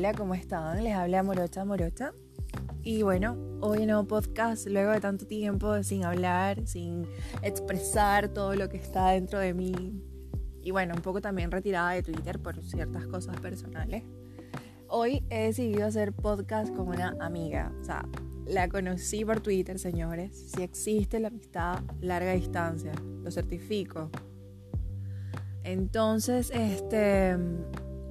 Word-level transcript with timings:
hola, 0.00 0.14
¿cómo 0.14 0.34
están? 0.34 0.82
Les 0.82 0.94
habla 0.94 1.22
Morocha 1.22 1.62
Morocha. 1.66 2.14
Y 2.82 3.02
bueno, 3.02 3.36
hoy 3.60 3.80
en 3.80 3.88
nuevo 3.88 4.04
podcast, 4.04 4.66
luego 4.66 4.92
de 4.92 5.00
tanto 5.02 5.26
tiempo 5.26 5.82
sin 5.82 6.06
hablar, 6.06 6.66
sin 6.66 7.06
expresar 7.42 8.30
todo 8.30 8.54
lo 8.54 8.70
que 8.70 8.78
está 8.78 9.10
dentro 9.10 9.38
de 9.38 9.52
mí. 9.52 10.02
Y 10.62 10.70
bueno, 10.70 10.94
un 10.94 11.02
poco 11.02 11.20
también 11.20 11.50
retirada 11.50 11.90
de 11.90 12.02
Twitter 12.02 12.38
por 12.38 12.62
ciertas 12.62 13.04
cosas 13.08 13.38
personales. 13.40 14.02
Hoy 14.88 15.22
he 15.28 15.48
decidido 15.48 15.84
hacer 15.84 16.14
podcast 16.14 16.74
con 16.74 16.88
una 16.88 17.14
amiga. 17.20 17.70
O 17.82 17.84
sea, 17.84 18.06
la 18.46 18.70
conocí 18.70 19.22
por 19.26 19.40
Twitter, 19.40 19.78
señores. 19.78 20.34
Si 20.50 20.62
existe 20.62 21.20
la 21.20 21.28
amistad 21.28 21.80
larga 22.00 22.32
distancia, 22.32 22.92
lo 23.22 23.30
certifico. 23.30 24.08
Entonces, 25.62 26.50
este 26.54 27.36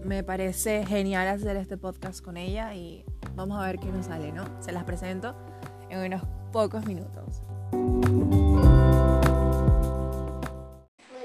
me 0.03 0.23
parece 0.23 0.85
genial 0.85 1.27
hacer 1.27 1.57
este 1.57 1.77
podcast 1.77 2.21
con 2.21 2.37
ella 2.37 2.73
y 2.73 3.03
vamos 3.35 3.61
a 3.61 3.65
ver 3.65 3.79
qué 3.79 3.87
nos 3.87 4.05
sale, 4.05 4.31
¿no? 4.31 4.45
Se 4.61 4.71
las 4.71 4.83
presento 4.83 5.35
en 5.89 5.99
unos 5.99 6.21
pocos 6.51 6.85
minutos. 6.85 7.41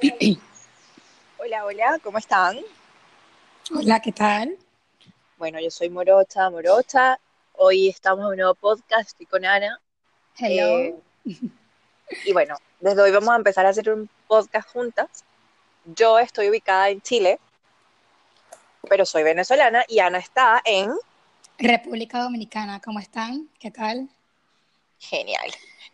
Hola, 1.38 1.64
hola, 1.66 1.98
¿cómo 2.02 2.18
están? 2.18 2.58
Hola, 3.74 4.00
¿qué 4.00 4.12
tal? 4.12 4.56
Bueno, 5.36 5.60
yo 5.60 5.70
soy 5.70 5.90
Morocha, 5.90 6.48
Morocha. 6.48 7.18
Hoy 7.52 7.88
estamos 7.88 8.24
en 8.24 8.30
un 8.30 8.36
nuevo 8.36 8.54
podcast, 8.54 9.10
estoy 9.10 9.26
con 9.26 9.44
Ana. 9.44 9.78
Hello. 10.38 10.78
Eh, 10.78 10.96
y 12.24 12.32
bueno, 12.32 12.56
desde 12.80 13.02
hoy 13.02 13.10
vamos 13.10 13.28
a 13.28 13.36
empezar 13.36 13.66
a 13.66 13.68
hacer 13.68 13.90
un 13.90 14.08
podcast 14.26 14.70
juntas. 14.70 15.24
Yo 15.84 16.18
estoy 16.18 16.48
ubicada 16.48 16.88
en 16.88 17.02
Chile, 17.02 17.38
pero 18.88 19.06
soy 19.06 19.22
venezolana 19.22 19.84
y 19.88 19.98
Ana 19.98 20.18
está 20.18 20.62
en... 20.64 20.92
República 21.58 22.22
Dominicana, 22.22 22.80
¿cómo 22.80 22.98
están? 22.98 23.48
¿Qué 23.58 23.70
tal? 23.70 24.08
Genial. 24.98 25.52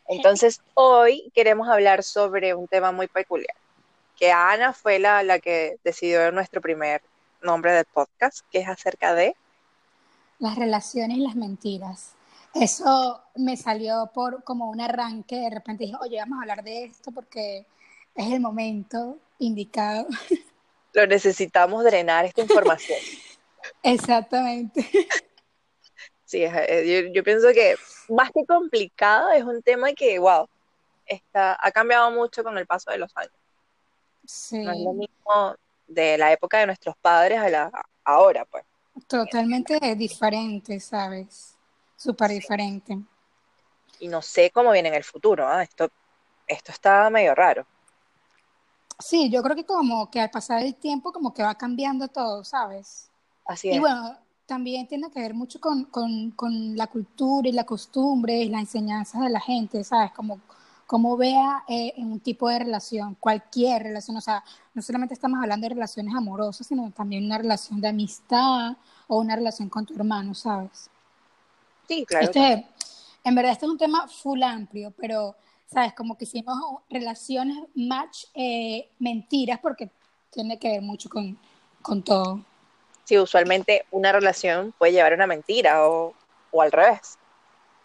Entonces, 0.08 0.60
hoy 0.74 1.30
queremos 1.34 1.69
hablar 1.69 2.02
sobre 2.02 2.55
un 2.55 2.66
tema 2.66 2.92
muy 2.92 3.06
peculiar, 3.06 3.55
que 4.16 4.32
Ana 4.32 4.72
fue 4.72 4.98
la, 4.98 5.22
la 5.22 5.38
que 5.38 5.77
decidió 5.84 6.32
nuestro 6.32 6.60
primer 6.60 7.02
nombre 7.42 7.72
del 7.72 7.84
podcast, 7.84 8.41
que 8.50 8.58
es 8.58 8.69
acerca 8.69 9.14
de... 9.14 9.34
Las 10.38 10.56
relaciones 10.56 11.19
y 11.19 11.20
las 11.20 11.36
mentiras. 11.36 12.14
Eso 12.54 13.22
me 13.36 13.56
salió 13.56 14.10
por 14.12 14.42
como 14.42 14.70
un 14.70 14.80
arranque, 14.80 15.36
de 15.36 15.50
repente 15.50 15.84
dije, 15.84 15.97
oye, 16.00 16.19
vamos 16.19 16.38
a 16.38 16.42
hablar 16.42 16.64
de 16.64 16.84
esto 16.84 17.12
porque 17.12 17.64
es 18.14 18.32
el 18.32 18.41
momento 18.41 19.19
indicado. 19.38 20.06
Lo 20.92 21.06
necesitamos 21.06 21.84
drenar 21.84 22.24
esta 22.24 22.42
información. 22.42 22.98
Exactamente. 23.83 24.88
Sí, 26.24 26.44
eh, 26.44 27.05
yo, 27.05 27.12
yo 27.12 27.24
pienso 27.24 27.48
que 27.52 27.77
más 28.08 28.30
que 28.30 28.44
complicado 28.47 29.30
es 29.30 29.42
un 29.42 29.62
tema 29.62 29.92
que, 29.92 30.19
wow, 30.19 30.48
está, 31.06 31.58
ha 31.60 31.70
cambiado 31.72 32.10
mucho 32.10 32.44
con 32.44 32.56
el 32.56 32.66
paso 32.66 32.91
de 32.91 32.98
los 32.98 33.10
años. 33.16 33.32
Sí, 34.24 34.58
No 34.58 34.72
es 34.72 34.78
lo 34.78 34.92
mismo 34.92 35.56
de 35.88 36.16
la 36.19 36.32
época 36.32 36.58
de 36.60 36.66
nuestros 36.66 36.97
padres 36.97 37.41
a 37.41 37.48
la 37.48 37.64
a 37.64 37.84
ahora, 38.04 38.44
pues. 38.44 38.64
totalmente 39.06 39.78
diferente, 39.97 40.78
¿sabes? 40.80 41.56
Súper 41.97 42.30
diferente. 42.30 42.97
Y 43.98 44.08
no 44.08 44.22
sé 44.22 44.50
cómo 44.50 44.72
viene 44.72 44.88
en 44.88 44.94
el 44.94 45.04
futuro, 45.04 45.47
¿ah? 45.47 45.62
Esto, 45.62 45.91
esto 46.47 46.72
está 46.72 47.10
medio 47.10 47.34
raro. 47.34 47.66
Sí, 49.00 49.30
yo 49.30 49.42
creo 49.42 49.56
que 49.56 49.64
como 49.64 50.10
que 50.10 50.20
al 50.20 50.30
pasar 50.30 50.62
el 50.62 50.74
tiempo 50.74 51.12
como 51.12 51.32
que 51.32 51.42
va 51.42 51.54
cambiando 51.54 52.08
todo, 52.08 52.44
¿sabes? 52.44 53.10
Así 53.46 53.68
Y 53.68 53.78
es. 53.78 53.80
bueno, 53.80 54.16
también 54.46 54.86
tiene 54.86 55.10
que 55.10 55.20
ver 55.20 55.34
mucho 55.34 55.60
con, 55.60 55.84
con, 55.86 56.32
con 56.32 56.76
la 56.76 56.86
cultura 56.86 57.48
y 57.48 57.52
la 57.52 57.64
costumbre 57.64 58.38
y 58.42 58.48
las 58.48 58.60
enseñanzas 58.62 59.22
de 59.22 59.30
la 59.30 59.41
gente, 59.41 59.82
¿sabes? 59.84 60.12
Como, 60.12 60.41
como 60.86 61.16
vea 61.16 61.64
eh, 61.69 61.94
en 61.97 62.12
un 62.12 62.20
tipo 62.20 62.48
de 62.48 62.58
relación, 62.58 63.14
cualquier 63.14 63.84
relación, 63.84 64.16
o 64.16 64.20
sea, 64.20 64.44
no 64.75 64.82
solamente 64.82 65.14
estamos 65.14 65.41
hablando 65.41 65.64
de 65.69 65.75
relaciones 65.75 66.14
amorosas, 66.14 66.66
sino 66.66 66.91
también 66.91 67.25
una 67.25 67.38
relación 67.38 67.80
de 67.80 67.88
amistad 67.88 68.76
o 69.08 69.19
una 69.20 69.36
relación 69.36 69.69
con 69.69 69.86
tu 69.86 69.94
hermano, 69.94 70.34
¿sabes? 70.34 70.91
Sí, 71.88 72.04
claro. 72.06 72.26
Este, 72.26 72.66
en 73.25 73.34
verdad, 73.34 73.52
este 73.52 73.66
es 73.66 73.70
un 73.72 73.78
tema 73.78 74.08
full 74.08 74.42
amplio, 74.42 74.92
pero, 74.98 75.36
¿sabes? 75.72 75.94
Como 75.94 76.16
que 76.16 76.25
hicimos 76.25 76.56
relaciones 76.88 77.56
match 77.75 78.25
eh, 78.34 78.88
mentiras 78.98 79.58
porque 79.60 79.91
tiene 80.31 80.58
que 80.58 80.69
ver 80.69 80.82
mucho 80.82 81.08
con, 81.08 81.38
con 81.82 82.03
todo. 82.03 82.44
Sí, 83.04 83.19
usualmente 83.19 83.86
una 83.91 84.12
relación 84.12 84.72
puede 84.78 84.92
llevar 84.92 85.12
a 85.12 85.16
una 85.16 85.26
mentira 85.26 85.88
o, 85.88 86.14
o 86.50 86.62
al 86.62 86.72
revés. 86.72 87.19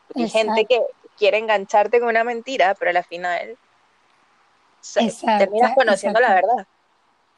Porque 0.07 0.23
hay 0.23 0.29
gente 0.29 0.65
que 0.65 0.81
quiere 1.17 1.37
engancharte 1.39 1.99
con 1.99 2.09
una 2.09 2.23
mentira, 2.23 2.75
pero 2.75 2.91
al 2.97 3.05
final 3.05 3.57
se- 4.79 5.01
Exacto, 5.01 5.35
terminas 5.37 5.73
conociendo 5.75 6.19
la 6.19 6.33
verdad. 6.33 6.67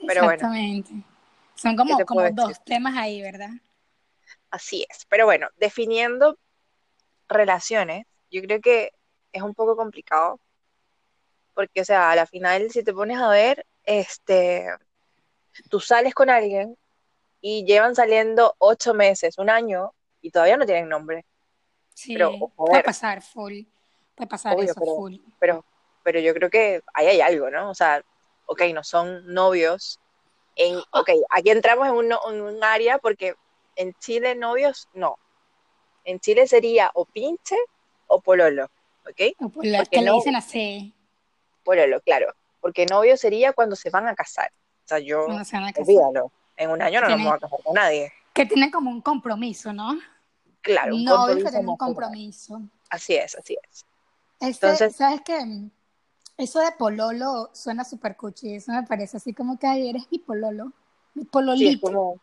Pero 0.05 0.23
bueno, 0.25 0.45
Exactamente. 0.45 0.91
Son 1.55 1.75
¿qué 1.75 1.77
como, 1.83 2.05
como 2.05 2.29
dos 2.29 2.47
decir? 2.49 2.63
temas 2.65 2.95
ahí, 2.97 3.21
¿verdad? 3.21 3.49
Así 4.51 4.85
es. 4.89 5.05
Pero 5.09 5.25
bueno, 5.25 5.47
definiendo 5.57 6.37
relaciones, 7.29 8.05
yo 8.31 8.41
creo 8.43 8.61
que 8.61 8.91
es 9.37 9.43
un 9.43 9.53
poco 9.55 9.75
complicado, 9.75 10.39
porque, 11.53 11.81
o 11.81 11.85
sea, 11.85 12.11
a 12.11 12.15
la 12.15 12.25
final, 12.25 12.69
si 12.69 12.83
te 12.83 12.93
pones 12.93 13.19
a 13.19 13.29
ver, 13.29 13.65
este, 13.83 14.67
tú 15.69 15.79
sales 15.79 16.13
con 16.13 16.29
alguien 16.29 16.77
y 17.41 17.65
llevan 17.65 17.95
saliendo 17.95 18.55
ocho 18.59 18.93
meses, 18.93 19.37
un 19.37 19.49
año, 19.49 19.93
y 20.21 20.31
todavía 20.31 20.57
no 20.57 20.65
tienen 20.65 20.89
nombre. 20.89 21.25
Sí, 21.93 22.13
Pero, 22.13 22.31
puede 22.55 22.83
pasar 22.83 23.21
full, 23.21 23.61
puede 24.15 24.27
pasar 24.27 24.55
obvio, 24.55 24.65
eso 24.65 24.79
pero, 24.79 24.95
full. 24.95 25.15
pero, 25.39 25.65
pero 26.03 26.19
yo 26.19 26.33
creo 26.33 26.49
que 26.49 26.81
ahí 26.93 27.07
hay 27.07 27.21
algo, 27.21 27.49
¿no? 27.49 27.69
O 27.69 27.73
sea, 27.73 28.03
ok, 28.45 28.61
no 28.73 28.83
son 28.83 29.33
novios. 29.33 29.99
En, 30.55 30.75
Oh, 30.91 30.99
ok, 31.01 31.09
aquí 31.29 31.49
entramos 31.49 31.87
en 31.87 31.93
un, 31.93 32.11
en 32.11 32.41
un 32.41 32.63
área 32.63 32.97
porque 32.97 33.35
en 33.75 33.93
Chile 33.95 34.35
novios, 34.35 34.89
no. 34.93 35.17
En 36.03 36.19
Chile 36.19 36.47
sería 36.47 36.91
o 36.93 37.05
pinche 37.05 37.57
o 38.07 38.21
pololo, 38.21 38.69
¿ok? 39.09 39.51
por 39.53 39.63
que 39.63 40.01
le 40.01 40.05
no, 40.05 40.15
dicen 40.15 40.35
así, 40.35 40.93
pololo, 41.63 41.99
claro. 42.01 42.33
Porque 42.61 42.85
novio 42.85 43.17
sería 43.17 43.53
cuando 43.53 43.75
se 43.75 43.89
van 43.89 44.07
a 44.07 44.15
casar. 44.15 44.51
O 44.85 44.87
sea, 44.87 44.99
yo, 44.99 45.25
cuando 45.25 45.45
se 45.45 45.55
van 45.55 45.65
a 45.65 45.73
casar. 45.73 45.83
olvídalo. 45.83 46.31
En 46.55 46.71
un 46.71 46.81
año 46.81 47.01
Que 47.01 47.09
no 47.09 47.09
nos 47.09 47.25
vamos 47.25 47.33
a 47.33 47.39
casar 47.39 47.59
con 47.63 47.73
nadie. 47.75 48.11
que 48.33 48.45
tienen 48.45 48.71
como 48.71 48.89
un 48.89 49.01
compromiso, 49.01 49.71
¿no? 49.73 49.99
Claro, 50.61 50.95
un 50.95 51.05
que 51.05 51.11
compromiso 51.11 51.49
tienen 51.49 51.69
un 51.69 51.77
compromiso. 51.77 52.61
Así 52.89 53.15
es, 53.15 53.35
así 53.35 53.57
es. 53.69 53.85
Este, 54.39 54.67
Entonces, 54.67 54.95
¿sabes 54.95 55.21
qué? 55.21 55.39
Eso 56.37 56.59
de 56.59 56.71
pololo 56.77 57.49
suena 57.53 57.83
súper 57.83 58.15
cuchi, 58.15 58.55
eso 58.55 58.71
me 58.71 58.83
parece 58.83 59.17
así 59.17 59.33
como 59.33 59.57
que 59.57 59.65
ay, 59.65 59.89
eres 59.89 60.03
mi 60.11 60.19
pololo, 60.19 60.71
mi 61.15 61.23
sí, 61.23 61.25
es 61.25 61.31
pololito, 61.31 61.81
como, 61.81 62.19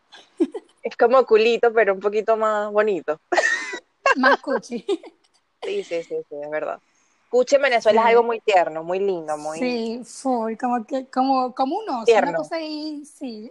es 0.83 0.95
como 0.95 1.25
culito, 1.25 1.73
pero 1.73 1.93
un 1.93 1.99
poquito 1.99 2.37
más 2.37 2.71
bonito. 2.71 3.19
más 4.17 4.39
cuchi. 4.39 4.85
Sí, 5.65 5.83
sí, 5.83 6.03
sí, 6.03 6.15
sí, 6.29 6.35
es 6.41 6.49
verdad. 6.49 6.79
Cuche 7.29 7.55
en 7.57 7.63
Venezuela 7.63 8.01
es 8.01 8.07
algo 8.07 8.23
muy 8.23 8.39
tierno, 8.39 8.83
muy 8.83 8.99
lindo, 8.99 9.37
muy 9.37 9.59
sí, 9.59 10.01
full, 10.05 10.55
como 10.57 10.85
que, 10.85 11.07
como, 11.07 11.53
como 11.53 11.77
un 11.77 11.89
oso, 11.89 11.95
una 11.97 12.05
tierno, 12.05 12.37
cosa 12.37 12.55
ahí, 12.57 13.03
sí, 13.05 13.49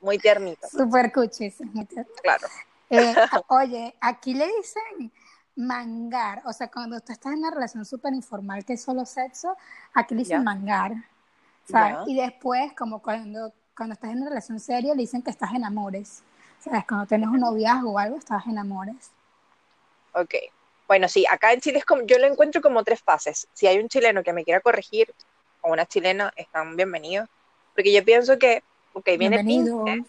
muy 0.00 0.18
tiernito, 0.18 0.68
súper 0.68 1.12
cuchi, 1.12 1.50
sí, 1.50 1.64
muy 1.72 1.84
tierno. 1.86 2.12
claro. 2.22 2.46
Eh, 2.90 3.14
oye, 3.48 3.94
aquí 4.00 4.34
le 4.34 4.46
dicen 4.56 5.10
mangar, 5.56 6.42
o 6.44 6.52
sea, 6.52 6.68
cuando 6.70 7.00
tú 7.00 7.12
estás 7.12 7.32
en 7.32 7.38
una 7.38 7.50
relación 7.50 7.84
súper 7.84 8.12
informal 8.12 8.64
que 8.64 8.74
es 8.74 8.82
solo 8.82 9.06
sexo, 9.06 9.56
aquí 9.94 10.14
le 10.14 10.20
dicen 10.20 10.44
mangar, 10.44 10.92
¿sabes? 11.64 11.98
Y 12.06 12.16
después, 12.16 12.72
como 12.74 13.00
cuando, 13.00 13.52
cuando 13.76 13.94
estás 13.94 14.10
en 14.10 14.18
una 14.18 14.28
relación 14.28 14.60
seria, 14.60 14.94
le 14.94 15.02
dicen 15.02 15.22
que 15.22 15.30
estás 15.30 15.52
en 15.54 15.64
amores, 15.64 16.22
¿sabes? 16.60 16.84
Cuando 16.86 17.06
tienes 17.06 17.28
un 17.28 17.40
noviazgo 17.40 17.92
o 17.92 17.98
algo, 17.98 18.16
estás 18.16 18.46
en 18.46 18.58
amores. 18.58 19.10
ok. 20.14 20.34
Bueno, 20.92 21.08
sí, 21.08 21.24
acá 21.26 21.54
en 21.54 21.62
Chile 21.62 21.78
es 21.78 21.86
como, 21.86 22.02
yo 22.02 22.18
lo 22.18 22.26
encuentro 22.26 22.60
como 22.60 22.84
tres 22.84 23.00
fases. 23.00 23.48
Si 23.54 23.66
hay 23.66 23.78
un 23.78 23.88
chileno 23.88 24.22
que 24.22 24.34
me 24.34 24.44
quiera 24.44 24.60
corregir, 24.60 25.10
o 25.62 25.72
una 25.72 25.86
chilena, 25.86 26.30
están 26.36 26.76
bienvenidos. 26.76 27.30
Porque 27.74 27.94
yo 27.94 28.04
pienso 28.04 28.38
que, 28.38 28.62
ok, 28.92 29.06
viene 29.18 29.42
pinche, 29.42 29.72
Bienvenido. 29.72 30.06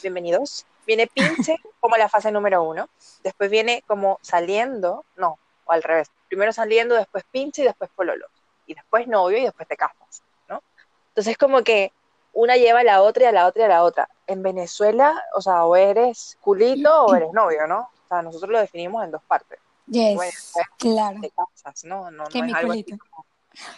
bienvenidos, 0.00 0.66
viene 0.86 1.08
pinche 1.08 1.56
como 1.80 1.98
la 1.98 2.08
fase 2.08 2.32
número 2.32 2.62
uno, 2.62 2.88
después 3.22 3.50
viene 3.50 3.84
como 3.86 4.18
saliendo, 4.22 5.04
no, 5.16 5.38
o 5.66 5.72
al 5.72 5.82
revés, 5.82 6.10
primero 6.26 6.54
saliendo, 6.54 6.94
después 6.94 7.24
pinche 7.30 7.60
y 7.60 7.66
después 7.66 7.90
pololo, 7.94 8.28
y 8.64 8.72
después 8.72 9.06
novio 9.08 9.36
y 9.36 9.42
después 9.42 9.68
te 9.68 9.76
casas, 9.76 10.22
¿no? 10.48 10.62
Entonces 11.08 11.36
como 11.36 11.62
que 11.62 11.92
una 12.32 12.56
lleva 12.56 12.80
a 12.80 12.84
la 12.84 13.02
otra 13.02 13.24
y 13.24 13.26
a 13.26 13.32
la 13.32 13.46
otra 13.46 13.60
y 13.60 13.64
a 13.66 13.68
la 13.68 13.82
otra. 13.82 14.08
En 14.26 14.42
Venezuela, 14.42 15.22
o 15.34 15.42
sea, 15.42 15.66
o 15.66 15.76
eres 15.76 16.38
culito 16.40 17.04
o 17.04 17.14
eres 17.14 17.30
novio, 17.34 17.66
¿no? 17.66 17.80
O 17.80 18.08
sea, 18.08 18.22
nosotros 18.22 18.50
lo 18.50 18.58
definimos 18.58 19.04
en 19.04 19.10
dos 19.10 19.22
partes. 19.28 19.58
Yes, 19.90 20.52
claro, 20.78 21.20
te 21.20 21.30
casas, 21.30 21.84
¿no? 21.84 22.10
No, 22.10 22.24
que 22.28 22.38
no 22.38 22.44
es 22.44 22.50
mi 22.50 22.52
algo 22.54 22.72
así 22.72 22.84
culito. 22.84 23.04
como... 23.10 23.26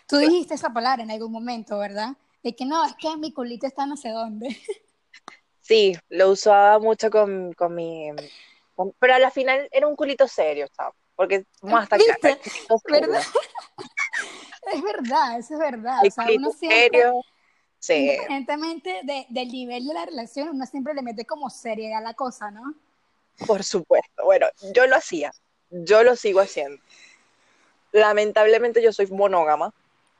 Tú 0.07 0.17
dijiste 0.19 0.55
esa 0.55 0.73
palabra 0.73 1.03
en 1.03 1.11
algún 1.11 1.33
momento, 1.33 1.79
¿verdad? 1.79 2.17
De 2.43 2.55
que 2.55 2.65
no, 2.67 2.85
es 2.85 2.95
que 2.97 3.17
mi 3.17 3.33
culito 3.33 3.67
está 3.67 3.87
no 3.87 3.97
sé 3.97 4.11
dónde. 4.11 4.49
Sí, 5.63 5.97
lo 6.09 6.31
usaba 6.31 6.81
mucho 6.81 7.11
con, 7.11 7.53
con 7.53 7.73
mi, 7.77 8.09
pero 8.99 9.15
a 9.15 9.19
la 9.21 9.31
final 9.31 9.69
era 9.71 9.87
un 9.87 9.95
culito 9.95 10.27
serio, 10.27 10.67
¿sabes? 10.73 10.95
Porque 11.15 11.45
más 11.63 11.85
hasta 11.85 11.97
¿Viste? 11.97 12.41
Es 14.73 14.83
verdad, 14.83 15.39
eso 15.39 15.55
es 15.55 15.61
verdad. 15.61 16.01
El 16.03 16.09
O 16.09 16.11
sea, 16.11 16.25
uno 16.35 16.51
siempre, 16.51 16.79
serio. 16.79 17.25
Sí, 17.79 17.95
independientemente 17.95 19.01
de- 19.05 19.27
del 19.29 19.49
nivel 19.49 19.87
de 19.87 19.95
la 19.95 20.07
relación, 20.07 20.49
uno 20.49 20.67
siempre 20.67 20.93
le 20.93 21.03
mete 21.03 21.25
como 21.25 21.49
seriedad 21.51 21.99
a 21.99 22.03
la 22.03 22.15
cosa, 22.15 22.51
¿no? 22.51 22.75
por 23.47 23.63
supuesto. 23.65 24.25
Bueno, 24.25 24.47
yo 24.75 24.87
lo 24.87 24.97
hacía, 24.97 25.33
yo 25.71 26.03
lo 26.03 26.17
sigo 26.17 26.41
haciendo. 26.41 26.81
Lamentablemente 27.93 28.83
yo 28.83 28.93
soy 28.93 29.07
monógama, 29.09 29.73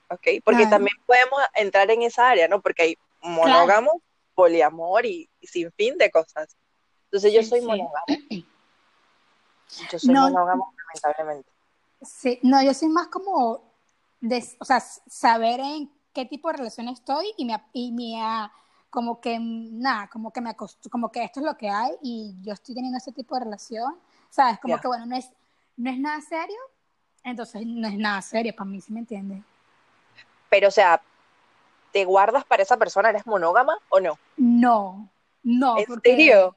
¿ok? 0.09 0.27
Porque 0.45 0.63
Claro. 0.63 0.71
también 0.71 0.97
podemos 1.07 1.41
entrar 1.55 1.91
en 1.91 2.03
esa 2.03 2.29
área, 2.29 2.49
¿no? 2.49 2.61
Porque 2.61 2.83
hay 2.83 2.99
monógamo, 3.21 4.03
poliamor 4.35 5.07
y, 5.07 5.29
y 5.41 5.47
sin 5.47 5.71
fin 5.73 5.97
de 5.99 6.11
cosas. 6.11 6.57
Entonces 7.05 7.33
yo 7.33 7.43
soy 7.43 7.61
sí. 7.61 7.67
monógama. 7.67 8.05
Yo 9.93 9.99
soy 10.01 10.15
No. 10.15 10.23
monógama, 10.23 10.65
lamentablemente. 10.89 11.49
Sí, 12.03 12.41
no, 12.43 12.61
yo 12.63 12.75
soy 12.75 12.89
más 12.89 13.07
como, 13.09 13.63
de, 14.21 14.45
o 14.59 14.65
sea, 14.65 14.81
saber 14.81 15.61
en 15.61 15.91
qué 16.13 16.25
tipo 16.27 16.51
de 16.51 16.57
relación 16.59 16.89
estoy 16.89 17.33
y 17.37 17.45
me, 17.45 17.63
y 17.73 17.93
me 17.93 18.21
ah, 18.21 18.53
como 18.91 19.21
que, 19.21 19.39
nada, 19.41 20.09
como 20.09 20.33
que 20.33 20.41
me 20.41 20.51
acostu- 20.51 20.91
como 20.91 21.13
que 21.13 21.23
esto 21.23 21.39
es 21.41 21.47
lo 21.47 21.57
que 21.57 21.69
hay 21.69 21.93
y 22.03 22.35
yo 22.43 22.53
estoy 22.53 22.75
teniendo 22.75 22.99
ese 22.99 23.13
tipo 23.13 23.37
de 23.37 23.45
relación, 23.45 23.97
¿sabes? 24.29 24.59
Como 24.59 24.81
que, 24.81 24.89
bueno, 24.89 25.07
no 25.07 25.15
es, 25.17 25.31
no 25.81 25.91
es 25.91 25.99
nada 25.99 26.21
serio, 26.21 26.59
entonces 27.25 27.63
no 27.67 27.89
es 27.89 27.97
nada 27.99 28.21
serio 28.23 28.55
para 28.57 28.69
mí, 28.69 28.81
¿sí 28.81 28.93
me 28.93 29.01
entiendes? 29.01 29.43
Pero, 30.49 30.69
o 30.69 30.71
sea, 30.71 31.01
¿te 31.93 32.05
guardas 32.05 32.45
para 32.45 32.63
esa 32.63 32.77
persona? 32.77 33.11
¿Eres 33.11 33.27
monógama 33.27 33.79
o 33.89 34.01
no? 34.01 34.19
No, 34.37 35.09
no, 35.43 35.79
¿En 35.79 35.85
porque... 35.87 36.11
serio? 36.11 36.57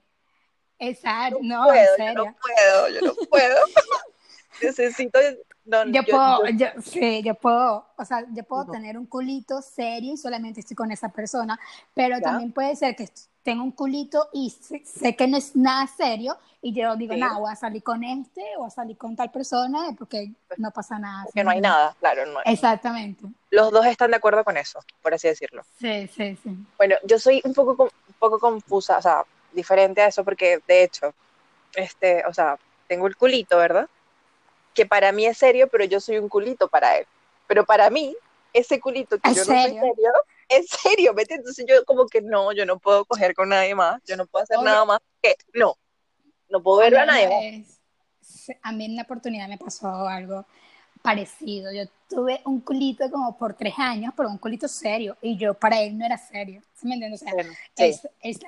Exacto, 0.80 1.40
No 1.42 1.64
no, 1.66 1.74
en 1.74 1.86
puedo, 1.86 1.98
yo 1.98 2.06
serio. 2.06 2.26
no 2.26 2.36
puedo, 2.42 2.90
yo 2.90 3.02
no 3.08 3.14
puedo. 3.30 3.56
Necesito. 4.62 5.20
No, 5.66 5.86
Yo 5.86 6.02
yo- 6.02 6.04
puedo, 6.04 6.48
yo- 6.48 6.56
yo, 6.76 6.82
sí, 6.82 7.22
yo 7.24 7.36
puedo, 7.36 7.88
o 7.98 8.06
sea, 8.06 8.26
yo 8.34 8.44
puedo 8.44 8.66
No. 8.66 8.72
tener 8.72 8.98
un 8.98 9.06
culito 9.06 9.62
serio 9.62 10.14
y 10.14 10.18
solamente 10.18 10.60
estoy 10.60 10.76
con 10.76 10.92
esa 10.92 11.10
persona, 11.10 11.58
pero 11.94 12.18
Ya. 12.18 12.24
también 12.24 12.52
puede 12.52 12.76
ser 12.76 12.96
que 12.96 13.08
tenga 13.44 13.62
un 13.62 13.72
culito 13.72 14.30
y 14.34 14.50
sé, 14.50 14.82
sé 14.86 15.16
que 15.16 15.28
no 15.28 15.38
es 15.38 15.56
nada 15.56 15.86
serio 15.88 16.38
y 16.62 16.74
yo 16.74 16.96
digo, 16.96 17.14
Sí. 17.14 17.20
nada, 17.20 17.38
voy 17.40 17.52
a 17.52 17.56
salir 17.56 17.84
con 17.84 18.04
este 18.04 18.42
o 18.58 18.66
a 18.66 18.70
salir 18.70 18.98
con 18.98 19.16
tal 19.16 19.30
persona 19.32 19.88
porque 19.98 20.32
no 20.58 20.72
pasa 20.72 20.98
nada. 20.98 21.26
porque 21.26 21.44
no 21.44 21.52
hay 21.52 21.60
nada, 21.62 21.96
claro. 22.00 22.26
No 22.26 22.40
hay- 22.40 22.54
Exactamente. 22.54 23.26
Los 23.50 23.72
dos 23.72 23.86
están 23.86 24.12
de 24.12 24.18
acuerdo 24.18 24.44
con 24.46 24.56
eso, 24.58 24.80
por 25.02 25.14
así 25.14 25.28
decirlo. 25.28 25.64
Sí, 25.78 26.08
sí, 26.08 26.38
sí. 26.42 26.56
Bueno, 26.78 26.96
yo 27.04 27.20
soy 27.20 27.42
un 27.44 27.54
poco, 27.54 27.84
un 27.84 28.14
poco 28.18 28.40
confusa, 28.40 28.98
o 28.98 29.02
sea, 29.02 29.24
diferente 29.52 30.02
a 30.02 30.08
eso, 30.08 30.24
porque 30.24 30.60
de 30.68 30.84
hecho, 30.84 31.14
este, 31.76 32.26
o 32.26 32.34
sea, 32.34 32.58
tengo 32.88 33.08
el 33.08 33.16
culito, 33.18 33.58
¿verdad? 33.58 33.88
Que 34.74 34.86
para 34.86 35.12
mí 35.12 35.26
es 35.26 35.38
serio, 35.38 35.68
pero 35.68 35.84
yo 35.84 36.00
soy 36.00 36.18
un 36.18 36.30
culito 36.30 36.68
para 36.70 36.98
él. 36.98 37.06
Pero 37.48 37.66
para 37.66 37.90
mí, 37.90 38.16
ese 38.54 38.80
culito 38.80 39.20
que 39.20 39.28
¿En 39.30 39.36
yo 39.36 39.42
no 39.42 39.46
soy 39.46 39.56
serio? 39.72 39.86
Es 40.58 40.68
serio, 40.70 41.14
¿me 41.14 41.22
entiendes? 41.24 41.58
Entonces 41.58 41.66
yo 41.68 41.86
como 41.86 42.06
que 42.08 42.22
no, 42.22 42.52
yo 42.52 42.66
no 42.66 42.80
puedo 42.80 43.06
coger 43.06 43.34
con 43.34 43.50
nadie 43.50 43.76
más, 43.76 44.02
yo 44.06 44.16
no 44.18 44.26
puedo 44.26 44.44
hacer 44.44 44.58
Oye. 44.58 44.66
nada 44.66 44.86
más 44.86 45.00
que, 45.22 45.36
no, 45.54 45.76
no 46.50 46.62
puedo 46.62 46.80
ver 46.80 46.98
a 46.98 47.06
nadie 47.06 47.28
más. 47.62 48.60
a 48.62 48.72
mí 48.72 48.86
en 48.86 48.94
una 48.94 49.04
oportunidad 49.04 49.48
me 49.48 49.58
pasó 49.58 49.88
algo 50.08 50.46
parecido. 51.02 51.72
Yo 51.72 51.84
tuve 52.10 52.42
un 52.46 52.62
culito 52.62 53.10
como 53.12 53.38
por 53.38 53.54
tres 53.54 53.74
años, 53.78 54.14
pero 54.16 54.30
un 54.30 54.38
culito 54.38 54.68
serio. 54.68 55.18
Y 55.22 55.38
yo 55.38 55.54
para 55.54 55.82
él 55.82 55.98
no 55.98 56.06
era 56.06 56.18
serio. 56.18 56.62
¿Sí 56.74 56.88
me 56.88 56.94
entiendes? 56.96 57.22
O 57.22 57.26
sea, 57.26 57.34
Bueno, 57.34 57.54
sí, 57.76 57.84
es, 57.84 58.08
es 58.22 58.40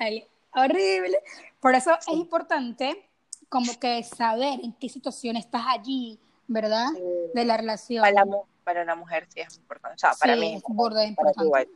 horrible. 0.54 1.20
Por 1.60 1.76
eso 1.76 1.92
Sí. 2.00 2.12
es 2.12 2.18
importante 2.18 3.10
como 3.50 3.78
que 3.80 4.04
saber 4.04 4.60
en 4.64 4.74
qué 4.74 4.90
situación 4.90 5.36
estás 5.36 5.64
allí, 5.68 6.20
¿verdad? 6.48 6.88
sí. 6.96 7.02
De 7.34 7.46
la 7.46 7.58
relación. 7.58 8.02
Para 8.02 8.26
la, 8.26 8.38
para 8.64 8.86
la 8.86 8.96
mujer 8.96 9.28
sí 9.30 9.42
es 9.42 9.58
importante, 9.58 9.96
o 9.96 10.00
sea, 10.00 10.14
para 10.20 10.36
mí 10.36 10.56
es 10.56 10.64
para 10.64 11.04
ti 11.04 11.08
importante. 11.10 11.70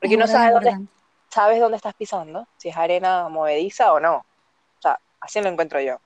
Porque 0.00 0.14
Es 0.14 0.16
uno 0.16 0.26
burda 0.26 0.32
de 0.32 0.50
sabe 0.52 0.52
dónde, 0.52 0.88
sabes 1.28 1.60
dónde 1.60 1.76
estás 1.76 1.94
pisando, 1.94 2.46
si 2.56 2.68
es 2.68 2.76
arena 2.76 3.28
movediza 3.28 3.92
o 3.92 4.00
no. 4.00 4.16
O 4.16 4.80
sea, 4.80 4.98
así 5.20 5.40
lo 5.40 5.48
encuentro 5.48 5.80
yo. 5.80 5.96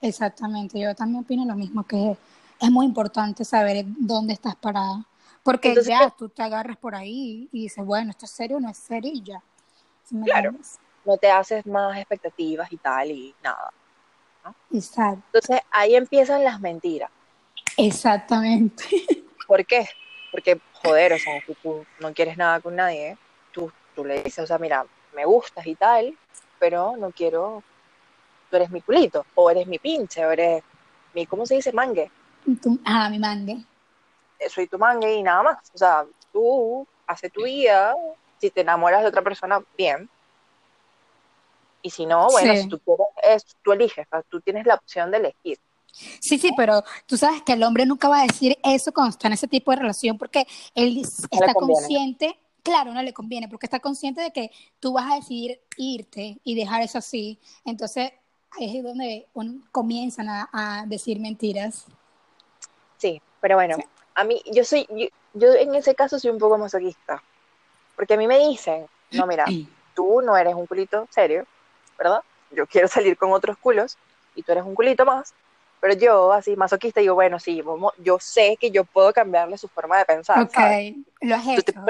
Exactamente, 0.00 0.78
yo 0.78 0.94
también 0.94 1.24
opino 1.24 1.44
lo 1.44 1.54
mismo, 1.54 1.82
que 1.84 2.16
es 2.60 2.70
muy 2.70 2.86
importante 2.86 3.44
saber 3.44 3.84
dónde 3.86 4.32
estás 4.34 4.54
parada, 4.56 5.04
porque 5.42 5.68
Entonces, 5.70 5.90
ya 5.98 6.10
tú 6.10 6.28
te 6.28 6.42
agarras 6.42 6.76
por 6.76 6.94
ahí 6.94 7.48
y 7.52 7.62
dices, 7.62 7.84
bueno, 7.84 8.10
esto 8.10 8.26
es 8.26 8.30
serio 8.30 8.58
o 8.58 8.60
no 8.60 8.68
es 8.70 8.76
serio 8.76 9.10
y 9.12 9.22
ya. 9.22 9.42
¿Sí 10.04 10.14
me 10.14 10.24
Claro. 10.24 10.48
entiendes? 10.50 10.78
No 11.04 11.16
te 11.16 11.30
haces 11.30 11.64
más 11.66 11.96
expectativas 11.96 12.70
y 12.72 12.76
tal 12.76 13.10
y 13.10 13.34
nada. 13.42 13.72
Exacto, 14.72 15.22
Entonces 15.32 15.60
ahí 15.70 15.94
empiezan 15.94 16.44
las 16.44 16.60
mentiras. 16.60 17.10
exactamente. 17.76 18.84
¿Por 19.46 19.64
qué? 19.66 19.88
Porque, 20.30 20.60
joder, 20.82 21.14
o 21.14 21.18
sea, 21.18 21.40
si 21.46 21.54
tú 21.54 21.84
no 22.00 22.12
quieres 22.12 22.36
nada 22.36 22.60
con 22.60 22.76
nadie, 22.76 23.16
tú, 23.52 23.72
tú 23.94 24.04
le 24.04 24.22
dices, 24.22 24.44
o 24.44 24.46
sea, 24.46 24.58
mira, 24.58 24.84
me 25.14 25.24
gustas 25.24 25.66
y 25.66 25.74
tal, 25.74 26.16
pero 26.58 26.96
no 26.96 27.10
quiero, 27.10 27.62
tú 28.50 28.56
eres 28.56 28.70
mi 28.70 28.80
culito, 28.82 29.24
o 29.34 29.50
eres 29.50 29.66
mi 29.66 29.78
pinche, 29.78 30.24
o 30.26 30.30
eres 30.30 30.62
mi, 31.14 31.26
¿cómo 31.26 31.46
se 31.46 31.54
dice? 31.54 31.72
Mangue. 31.72 32.10
Ah, 32.84 33.08
mi 33.10 33.18
mangue. 33.18 33.58
Eh, 34.38 34.48
Soy 34.48 34.66
tu 34.66 34.78
mangue 34.78 35.14
y 35.14 35.22
nada 35.22 35.42
más. 35.42 35.70
O 35.74 35.78
sea, 35.78 36.04
tú 36.32 36.86
hace 37.06 37.30
tu 37.30 37.44
vida, 37.44 37.94
si 38.38 38.50
te 38.50 38.60
enamoras 38.60 39.02
de 39.02 39.08
otra 39.08 39.22
persona, 39.22 39.60
bien. 39.76 40.08
Y 41.82 41.90
si 41.90 42.06
no, 42.06 42.28
bueno, 42.30 42.54
Sí. 42.54 42.62
si 42.62 42.68
tú 42.68 42.78
quieres, 42.80 43.06
es, 43.22 43.56
tú 43.62 43.72
eliges, 43.72 44.06
tú 44.28 44.40
tienes 44.40 44.66
la 44.66 44.74
opción 44.74 45.10
de 45.10 45.18
elegir. 45.18 45.58
Sí, 45.92 46.38
sí, 46.38 46.52
pero 46.56 46.84
tú 47.06 47.16
sabes 47.16 47.42
que 47.42 47.54
el 47.54 47.62
hombre 47.62 47.86
nunca 47.86 48.08
va 48.08 48.20
a 48.20 48.26
decir 48.26 48.56
eso 48.62 48.92
cuando 48.92 49.10
está 49.10 49.26
en 49.28 49.34
ese 49.34 49.48
tipo 49.48 49.70
de 49.70 49.78
relación 49.78 50.16
porque 50.16 50.46
él 50.74 51.02
está 51.30 51.54
consciente, 51.54 52.38
claro, 52.62 52.92
no 52.92 53.02
le 53.02 53.12
conviene, 53.12 53.48
porque 53.48 53.66
está 53.66 53.80
consciente 53.80 54.20
de 54.20 54.30
que 54.30 54.50
tú 54.80 54.92
vas 54.92 55.10
a 55.10 55.16
decidir 55.16 55.60
irte 55.76 56.38
y 56.44 56.54
dejar 56.54 56.82
eso 56.82 56.98
así. 56.98 57.38
Entonces, 57.64 58.12
ahí 58.52 58.78
es 58.78 58.84
donde 58.84 59.26
comienzan 59.72 60.28
a, 60.28 60.48
a 60.52 60.86
decir 60.86 61.18
mentiras. 61.20 61.86
Sí, 62.96 63.20
pero 63.40 63.56
bueno, 63.56 63.76
Sí. 63.76 63.84
a 64.14 64.24
mí, 64.24 64.42
yo 64.52 64.64
soy, 64.64 64.86
yo, 64.90 65.06
yo 65.34 65.54
en 65.54 65.74
ese 65.74 65.94
caso 65.94 66.18
soy 66.18 66.30
un 66.30 66.38
poco 66.38 66.58
masoquista, 66.58 67.22
porque 67.96 68.14
a 68.14 68.16
mí 68.16 68.26
me 68.26 68.38
dicen, 68.38 68.86
no, 69.12 69.26
mira, 69.26 69.46
tú 69.94 70.20
no 70.20 70.36
eres 70.36 70.54
un 70.54 70.66
culito 70.66 71.06
serio, 71.10 71.46
¿verdad? 71.96 72.20
Yo 72.50 72.66
quiero 72.66 72.88
salir 72.88 73.16
con 73.16 73.32
otros 73.32 73.56
culos 73.58 73.96
y 74.34 74.42
tú 74.42 74.52
eres 74.52 74.64
un 74.64 74.74
culito 74.74 75.04
más, 75.04 75.34
pero 75.80 75.94
yo, 75.94 76.32
así 76.32 76.56
masoquista, 76.56 77.00
digo, 77.00 77.14
bueno, 77.14 77.38
sí, 77.38 77.62
yo 77.98 78.18
sé 78.20 78.56
que 78.60 78.70
yo 78.70 78.84
puedo 78.84 79.12
cambiarle 79.12 79.56
su 79.58 79.68
forma 79.68 79.98
de 79.98 80.04
pensar, 80.04 80.42
Ok, 80.44 80.54
¿sabes? 80.54 80.94
lo 81.22 81.34
has 81.36 81.46
hecho. 81.48 81.82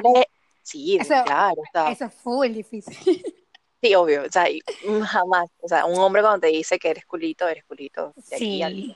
sí, 0.62 0.98
Eso- 1.00 1.22
claro, 1.24 1.62
sea, 1.72 1.92
Eso 1.92 2.04
es 2.06 2.14
full 2.14 2.48
difícil. 2.52 2.96
sí, 3.82 3.94
obvio, 3.94 4.22
o 4.26 4.30
sea, 4.30 4.46
jamás, 5.06 5.48
o 5.60 5.68
sea, 5.68 5.86
un 5.86 5.98
hombre 5.98 6.22
cuando 6.22 6.40
te 6.40 6.48
dice 6.48 6.78
que 6.78 6.90
eres 6.90 7.06
culito, 7.06 7.48
eres 7.48 7.64
culito, 7.64 8.12
de 8.30 8.36
aquí 8.36 8.62
al- 8.62 8.72
Sí. 8.74 8.94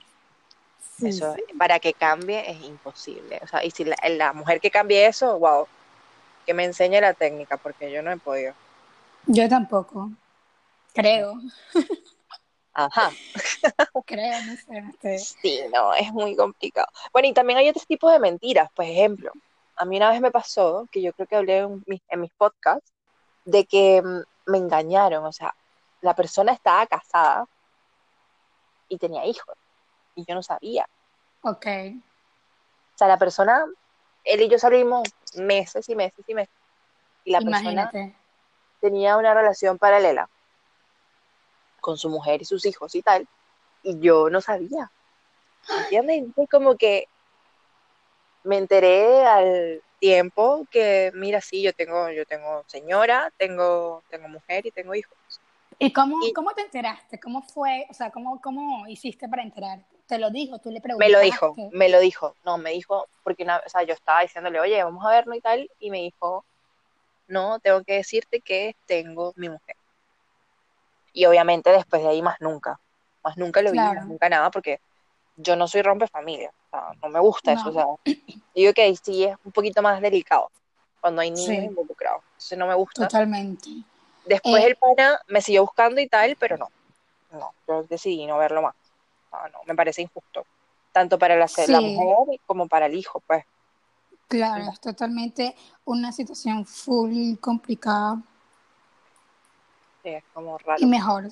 Sí, 0.98 1.08
Eso, 1.08 1.34
sí. 1.34 1.42
para 1.58 1.80
que 1.80 1.94
cambie 1.94 2.48
es 2.48 2.62
imposible. 2.62 3.40
O 3.42 3.46
sea, 3.48 3.64
y 3.64 3.70
si 3.72 3.84
la, 3.84 3.96
la 4.08 4.32
mujer 4.32 4.60
que 4.60 4.70
cambie 4.70 5.06
eso, 5.06 5.36
wow, 5.38 5.66
que 6.46 6.54
me 6.54 6.64
enseñe 6.64 7.00
la 7.00 7.14
técnica, 7.14 7.56
porque 7.56 7.90
yo 7.90 8.02
no 8.02 8.12
he 8.12 8.18
podido. 8.18 8.54
Yo 9.26 9.48
tampoco. 9.48 10.10
Creo, 10.94 11.34
Ajá, 12.74 13.10
creo, 14.06 14.40
no 14.44 14.56
sé. 14.56 14.84
sé. 15.02 15.18
sí, 15.18 15.60
no, 15.72 15.92
es 15.94 16.10
muy 16.12 16.34
complicado. 16.34 16.86
Bueno, 17.12 17.28
y 17.28 17.34
también 17.34 17.58
hay 17.58 17.68
otros 17.68 17.86
tipos 17.86 18.10
de 18.10 18.18
mentiras. 18.18 18.70
Por 18.74 18.86
ejemplo, 18.86 19.30
a 19.76 19.84
mí 19.84 19.96
una 19.98 20.10
vez 20.10 20.20
me 20.20 20.30
pasó, 20.30 20.88
que 20.90 21.02
yo 21.02 21.12
creo 21.12 21.26
que 21.26 21.36
hablé 21.36 21.58
en 21.58 21.84
mis, 21.86 22.00
en 22.08 22.20
mis 22.20 22.32
podcasts, 22.32 22.90
de 23.44 23.66
que 23.66 24.00
mm, 24.02 24.50
me 24.50 24.58
engañaron. 24.58 25.24
O 25.24 25.32
sea, 25.32 25.54
la 26.00 26.14
persona 26.14 26.52
estaba 26.52 26.86
casada 26.86 27.46
y 28.88 28.96
tenía 28.96 29.26
hijos, 29.26 29.56
y 30.14 30.24
yo 30.24 30.34
no 30.34 30.42
sabía. 30.42 30.88
Ok. 31.42 31.66
O 31.66 32.98
sea, 32.98 33.08
la 33.08 33.18
persona, 33.18 33.66
él 34.24 34.40
y 34.40 34.48
yo 34.48 34.58
salimos 34.58 35.08
meses 35.34 35.88
y 35.88 35.94
meses 35.94 36.24
y 36.26 36.34
meses, 36.34 36.54
y 37.24 37.32
la 37.32 37.40
persona 37.40 37.60
Imagínate. 37.72 38.16
tenía 38.80 39.16
una 39.18 39.34
relación 39.34 39.78
paralela 39.78 40.28
con 41.82 41.98
su 41.98 42.08
mujer 42.08 42.40
y 42.40 42.46
sus 42.46 42.64
hijos 42.64 42.94
y 42.94 43.02
tal, 43.02 43.26
y 43.82 43.98
yo 43.98 44.30
no 44.30 44.40
sabía. 44.40 44.90
¿Entiendes? 45.78 46.24
Como 46.50 46.76
que 46.76 47.06
me 48.44 48.56
enteré 48.56 49.24
al 49.26 49.82
tiempo 49.98 50.66
que, 50.70 51.12
mira, 51.14 51.40
sí, 51.40 51.60
yo 51.62 51.72
tengo, 51.72 52.08
yo 52.10 52.24
tengo 52.24 52.64
señora, 52.66 53.32
tengo, 53.36 54.02
tengo 54.08 54.28
mujer 54.28 54.64
y 54.64 54.70
tengo 54.70 54.94
hijos. 54.94 55.16
¿Y 55.78 55.92
cómo, 55.92 56.18
Y- 56.22 56.32
cómo 56.32 56.52
te 56.52 56.62
enteraste? 56.62 57.18
¿Cómo 57.20 57.42
fue? 57.42 57.86
O 57.90 57.94
sea, 57.94 58.10
¿cómo, 58.10 58.40
cómo 58.40 58.86
hiciste 58.88 59.28
para 59.28 59.42
enterarte? 59.42 59.84
¿Te 60.06 60.18
lo 60.18 60.30
dijo? 60.30 60.58
¿Tú 60.58 60.70
le 60.70 60.76
Me 60.76 60.82
preguntaste? 60.82 61.12
lo 61.12 61.20
dijo, 61.20 61.56
me 61.72 61.88
lo 61.88 62.00
dijo. 62.00 62.36
No, 62.44 62.58
me 62.58 62.70
dijo, 62.70 63.06
porque 63.24 63.42
una, 63.42 63.58
o 63.64 63.68
sea, 63.68 63.82
yo 63.82 63.94
estaba 63.94 64.22
diciéndole, 64.22 64.60
oye, 64.60 64.82
vamos 64.82 65.04
a 65.04 65.10
vernos 65.10 65.36
y 65.36 65.40
tal, 65.40 65.70
y 65.80 65.90
me 65.90 65.98
dijo, 65.98 66.44
no, 67.28 67.58
tengo 67.60 67.82
que 67.82 67.94
decirte 67.94 68.40
que 68.40 68.76
tengo 68.86 69.32
mi 69.36 69.48
mujer. 69.48 69.76
Y 71.12 71.26
obviamente 71.26 71.70
después 71.70 72.02
de 72.02 72.08
ahí 72.08 72.22
más 72.22 72.40
nunca. 72.40 72.78
más 73.24 73.36
nunca 73.36 73.62
lo 73.62 73.70
vi, 73.70 73.78
Claro. 73.78 74.00
más 74.00 74.08
nunca 74.08 74.28
nada, 74.28 74.50
porque 74.50 74.80
yo 75.36 75.54
no 75.56 75.68
soy 75.68 75.82
rompe 75.82 76.06
familia, 76.08 76.50
o 76.50 76.70
sea, 76.70 76.92
no 77.02 77.08
me 77.08 77.20
gusta 77.20 77.52
eso, 77.52 77.68
o 77.68 77.72
sea, 77.72 77.86
digo 78.54 78.72
que 78.72 78.82
ahí 78.82 78.96
sí 78.96 79.24
es 79.24 79.36
un 79.44 79.52
poquito 79.52 79.80
más 79.80 80.00
delicado 80.00 80.50
cuando 81.00 81.22
hay 81.22 81.30
niños 81.30 81.46
Sí. 81.48 81.64
involucrados, 81.66 82.22
entonces 82.32 82.58
no 82.58 82.66
me 82.66 82.74
gusta. 82.74 83.02
Totalmente. 83.06 83.70
Después 84.26 84.64
Eh, 84.64 84.66
el 84.68 84.76
pana 84.76 85.18
me 85.28 85.40
siguió 85.40 85.62
buscando 85.62 86.00
y 86.00 86.08
tal, 86.08 86.36
pero 86.36 86.56
no, 86.56 86.68
no, 87.30 87.54
yo 87.68 87.82
decidí 87.84 88.26
no 88.26 88.38
verlo 88.38 88.60
más, 88.62 88.74
no, 89.30 89.48
no, 89.48 89.58
me 89.66 89.74
parece 89.74 90.02
injusto, 90.02 90.44
tanto 90.92 91.18
para 91.18 91.34
la, 91.36 91.42
la 91.46 91.48
Sí. 91.48 91.72
mujer 91.96 92.40
como 92.44 92.66
para 92.68 92.86
el 92.86 92.94
hijo, 92.94 93.22
pues, 93.26 93.44
Claro, 94.28 94.70
es 94.72 94.80
totalmente 94.80 95.54
una 95.84 96.10
situación 96.10 96.66
full 96.66 97.36
complicada 97.40 98.20
es 100.04 100.24
como 100.34 100.58
raro. 100.58 100.80
y 100.80 100.86
mejor. 100.86 101.28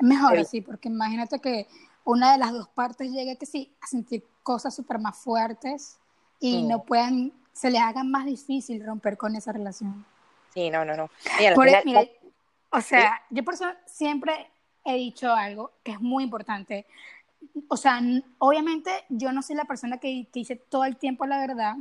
Mejor 0.00 0.44
Sí. 0.44 0.60
porque 0.60 0.88
imagínate 0.88 1.40
que 1.40 1.66
una 2.04 2.32
de 2.32 2.38
las 2.38 2.52
dos 2.52 2.68
partes 2.68 3.10
llegue 3.10 3.36
que 3.36 3.46
sí 3.46 3.74
a 3.82 3.86
sentir 3.86 4.24
cosas 4.42 4.74
súper 4.74 4.98
más 4.98 5.16
fuertes 5.18 5.98
y 6.40 6.62
Mm. 6.62 6.68
no 6.68 6.82
puedan, 6.84 7.32
se 7.52 7.70
les 7.70 7.80
haga 7.82 8.04
más 8.04 8.24
difícil 8.24 8.84
romper 8.86 9.16
con 9.18 9.34
esa 9.34 9.52
relación. 9.52 10.04
Sí, 10.54 10.70
no, 10.70 10.84
no, 10.84 10.96
no. 10.96 11.10
Al 11.46 11.54
Por, 11.54 11.66
final- 11.66 11.82
mira, 11.84 12.02
o 12.70 12.80
sea, 12.80 13.20
yo 13.30 13.44
por 13.44 13.54
eso 13.54 13.66
siempre 13.86 14.50
he 14.84 14.94
dicho 14.94 15.32
algo 15.34 15.72
que 15.82 15.92
es 15.92 16.00
muy 16.00 16.22
importante. 16.24 16.86
O 17.68 17.76
sea, 17.76 18.00
obviamente 18.38 18.90
yo 19.08 19.32
no 19.32 19.42
soy 19.42 19.56
la 19.56 19.64
persona 19.64 19.98
que, 19.98 20.26
que 20.32 20.40
dice 20.40 20.56
todo 20.56 20.84
el 20.84 20.96
tiempo 20.96 21.26
la 21.26 21.38
verdad. 21.38 21.74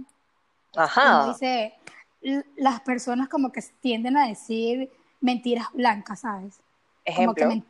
Ajá, 0.75 1.27
dice, 1.27 1.73
l- 2.21 2.45
las 2.57 2.81
personas 2.81 3.29
como 3.29 3.51
que 3.51 3.61
tienden 3.79 4.17
a 4.17 4.27
decir 4.27 4.91
mentiras 5.19 5.67
blancas, 5.73 6.21
¿sabes? 6.21 6.59
Como 7.15 7.33
que 7.33 7.43
ejemplo, 7.43 7.47
men- 7.47 7.65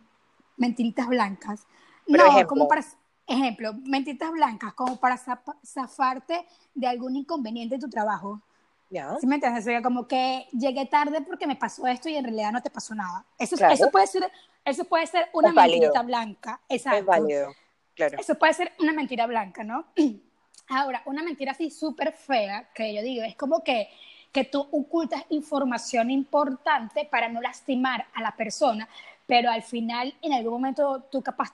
mentiritas 0.58 1.08
blancas. 1.08 1.66
Pero 2.06 2.24
no, 2.24 2.30
ejemplo. 2.30 2.48
como 2.48 2.68
para, 2.68 2.84
ejemplo, 3.28 3.74
mentiritas 3.84 4.32
blancas, 4.32 4.74
como 4.74 5.00
para 5.00 5.18
zapa- 5.18 5.58
zafarte 5.64 6.46
de 6.74 6.88
algún 6.88 7.16
inconveniente 7.16 7.76
en 7.76 7.82
tu 7.82 7.90
trabajo. 7.90 8.42
ya, 8.90 9.16
¿Sí 9.20 9.28
me 9.28 9.36
entiendes? 9.36 9.64
O 9.64 9.66
sea, 9.66 9.82
como 9.82 10.08
que 10.08 10.48
llegué 10.54 10.86
tarde 10.86 11.22
porque 11.22 11.46
me 11.48 11.56
pasó 11.58 11.86
esto 11.88 12.08
y 12.10 12.16
en 12.16 12.24
realidad 12.24 12.52
no 12.54 12.62
te 12.62 12.70
pasó 12.70 12.96
nada. 12.96 13.26
Eso, 13.38 13.58
Claro. 13.58 13.74
eso, 13.74 13.92
puede, 13.92 14.08
ser, 14.08 14.32
eso 14.64 14.86
puede 14.86 15.06
ser 15.08 15.28
una 15.34 15.50
Es 15.50 15.56
válido. 15.56 15.80
mentirita 15.82 16.04
blanca. 16.04 16.62
Exacto. 16.70 17.00
es 17.00 17.06
válido, 17.06 17.54
claro. 17.96 18.18
Eso 18.18 18.36
puede 18.36 18.54
ser 18.54 18.72
una 18.80 18.94
mentira 18.94 19.28
blanca, 19.28 19.64
¿no? 19.64 19.86
Ahora, 20.70 21.02
una 21.06 21.24
mentira 21.24 21.52
así 21.52 21.70
súper 21.70 22.12
fea, 22.14 22.70
que 22.74 22.94
yo 22.94 23.02
digo, 23.02 23.24
es 23.24 23.36
como 23.36 23.64
que, 23.64 23.90
que 24.32 24.44
tú 24.44 24.68
ocultas 24.72 25.24
información 25.30 26.12
importante 26.12 27.06
para 27.06 27.30
no 27.30 27.42
lastimar 27.42 28.06
a 28.14 28.22
la 28.22 28.36
persona, 28.36 28.88
pero 29.26 29.50
al 29.52 29.64
final, 29.64 30.14
en 30.22 30.34
algún 30.34 30.54
momento, 30.54 31.04
tú 31.12 31.22
capaz, 31.22 31.54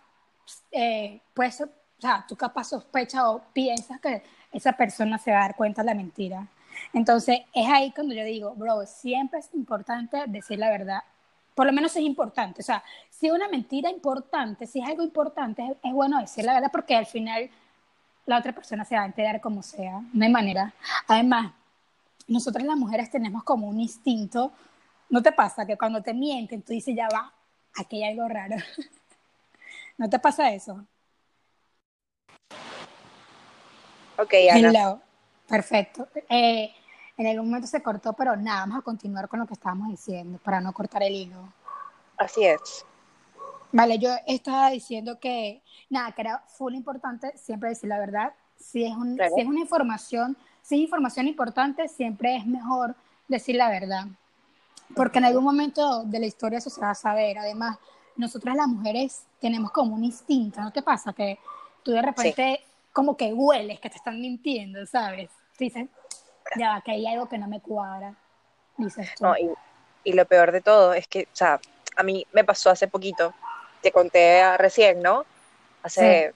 eh, 0.71 1.19
o 1.35 1.51
sea, 1.99 2.25
tú 2.27 2.35
capaz 2.35 2.65
sospechas 2.65 3.23
o 3.23 3.41
piensas 3.53 3.99
que 3.99 4.23
esa 4.51 4.73
persona 4.73 5.17
se 5.17 5.31
va 5.31 5.37
a 5.37 5.41
dar 5.41 5.55
cuenta 5.55 5.81
de 5.81 5.87
la 5.87 5.95
mentira. 5.95 6.47
Entonces, 6.93 7.41
es 7.53 7.67
ahí 7.69 7.91
cuando 7.91 8.13
yo 8.13 8.23
digo, 8.23 8.53
bro, 8.55 8.85
siempre 8.85 9.39
es 9.39 9.49
importante 9.53 10.23
decir 10.27 10.59
la 10.59 10.69
verdad. 10.69 11.03
Por 11.55 11.65
lo 11.65 11.73
menos 11.73 11.95
es 11.95 12.03
importante. 12.03 12.61
O 12.61 12.63
sea, 12.63 12.83
si 13.09 13.27
es 13.27 13.33
una 13.33 13.47
mentira 13.47 13.89
importante, 13.89 14.67
si 14.67 14.79
es 14.79 14.87
algo 14.87 15.03
importante, 15.03 15.63
es, 15.63 15.77
es 15.83 15.93
bueno 15.93 16.19
decir 16.19 16.45
la 16.45 16.53
verdad 16.53 16.71
porque 16.71 16.95
al 16.95 17.05
final 17.05 17.49
la 18.25 18.37
otra 18.37 18.53
persona 18.53 18.85
se 18.85 18.95
va 18.95 19.03
a 19.03 19.05
enterar 19.05 19.41
como 19.41 19.61
sea. 19.61 20.01
No 20.13 20.25
hay 20.25 20.31
manera. 20.31 20.73
Además, 21.07 21.53
nosotras 22.27 22.65
las 22.65 22.77
mujeres 22.77 23.09
tenemos 23.09 23.43
como 23.43 23.67
un 23.67 23.79
instinto. 23.79 24.51
¿No 25.09 25.21
te 25.21 25.31
pasa 25.31 25.65
que 25.65 25.77
cuando 25.77 26.01
te 26.01 26.13
mienten 26.13 26.61
tú 26.61 26.73
dices, 26.73 26.95
ya 26.95 27.07
va, 27.13 27.33
aquí 27.75 28.03
hay 28.03 28.11
algo 28.11 28.27
raro? 28.27 28.55
¿No 29.97 30.09
te 30.09 30.19
pasa 30.19 30.51
eso? 30.51 30.85
Ok, 34.17 34.33
Ana, 34.51 34.69
Hello. 34.69 35.01
Perfecto. 35.47 36.07
Eh, 36.29 36.73
en 37.17 37.27
algún 37.27 37.47
momento 37.47 37.67
se 37.67 37.83
cortó, 37.83 38.13
pero 38.13 38.35
nada, 38.35 38.61
vamos 38.61 38.79
a 38.79 38.81
continuar 38.81 39.27
con 39.27 39.39
lo 39.39 39.45
que 39.45 39.53
estábamos 39.53 39.89
diciendo 39.89 40.39
para 40.43 40.61
no 40.61 40.73
cortar 40.73 41.03
el 41.03 41.13
hilo. 41.13 41.53
así 42.17 42.43
es. 42.43 42.85
Vale, 43.71 43.97
yo 43.97 44.09
estaba 44.27 44.69
diciendo 44.69 45.19
que, 45.19 45.63
nada, 45.89 46.11
que 46.11 46.21
era 46.21 46.43
full 46.47 46.75
importante 46.75 47.35
siempre 47.37 47.69
decir 47.69 47.89
la 47.89 47.97
verdad. 47.97 48.33
Si 48.55 48.85
es, 48.85 48.95
un, 48.95 49.17
si 49.17 49.41
es 49.41 49.47
una 49.47 49.59
información, 49.59 50.37
si 50.63 50.75
es 50.75 50.81
información 50.81 51.27
importante, 51.27 51.87
siempre 51.87 52.37
es 52.37 52.45
mejor 52.45 52.95
decir 53.27 53.55
la 53.55 53.69
verdad. 53.69 54.05
Porque 54.95 55.19
en 55.19 55.25
algún 55.25 55.43
momento 55.43 56.03
de 56.05 56.19
la 56.19 56.25
historia 56.25 56.59
eso 56.59 56.69
se 56.69 56.81
va 56.81 56.91
a 56.91 56.95
saber. 56.95 57.37
Además, 57.37 57.77
nosotras 58.15 58.55
las 58.55 58.67
mujeres 58.67 59.23
tenemos 59.41 59.71
como 59.71 59.93
un 59.93 60.03
instinto, 60.03 60.61
¿no 60.61 60.71
te 60.71 60.81
pasa? 60.81 61.13
Que 61.13 61.37
tú 61.83 61.91
de 61.91 62.01
repente 62.01 62.63
como 62.93 63.17
que 63.17 63.33
hueles 63.33 63.79
que 63.79 63.89
te 63.89 63.97
están 63.97 64.21
mintiendo, 64.21 64.85
¿sabes? 64.85 65.29
Dices, 65.59 65.87
ya 66.57 66.69
va, 66.69 66.81
que 66.81 66.91
hay 66.91 67.07
algo 67.07 67.27
que 67.27 67.37
no 67.37 67.47
me 67.47 67.59
cuadra, 67.59 68.15
dices 68.77 69.09
tú. 69.17 69.25
No, 69.25 69.35
y, 69.37 69.51
y 70.03 70.13
lo 70.13 70.25
peor 70.25 70.51
de 70.51 70.61
todo 70.61 70.93
es 70.93 71.07
que, 71.07 71.23
o 71.23 71.35
sea, 71.35 71.59
a 71.95 72.03
mí 72.03 72.25
me 72.31 72.43
pasó 72.43 72.69
hace 72.69 72.87
poquito, 72.87 73.33
te 73.81 73.91
conté 73.91 74.57
recién, 74.57 75.01
¿no? 75.01 75.25
Hace, 75.81 76.33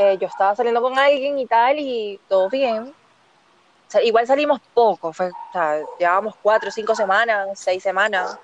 eh, 0.00 0.16
yo 0.18 0.26
estaba 0.28 0.56
saliendo 0.56 0.80
con 0.80 0.98
alguien 0.98 1.38
y 1.38 1.46
tal, 1.46 1.78
y 1.78 2.18
todo 2.26 2.48
bien. 2.48 2.84
O 2.88 3.90
sea, 3.90 4.02
igual 4.02 4.26
salimos 4.26 4.60
poco, 4.72 5.12
fue, 5.12 5.28
o 5.28 5.52
sea, 5.52 5.82
llevábamos 5.98 6.34
cuatro, 6.42 6.70
cinco 6.70 6.94
semanas, 6.94 7.48
seis 7.54 7.82
semanas. 7.82 8.38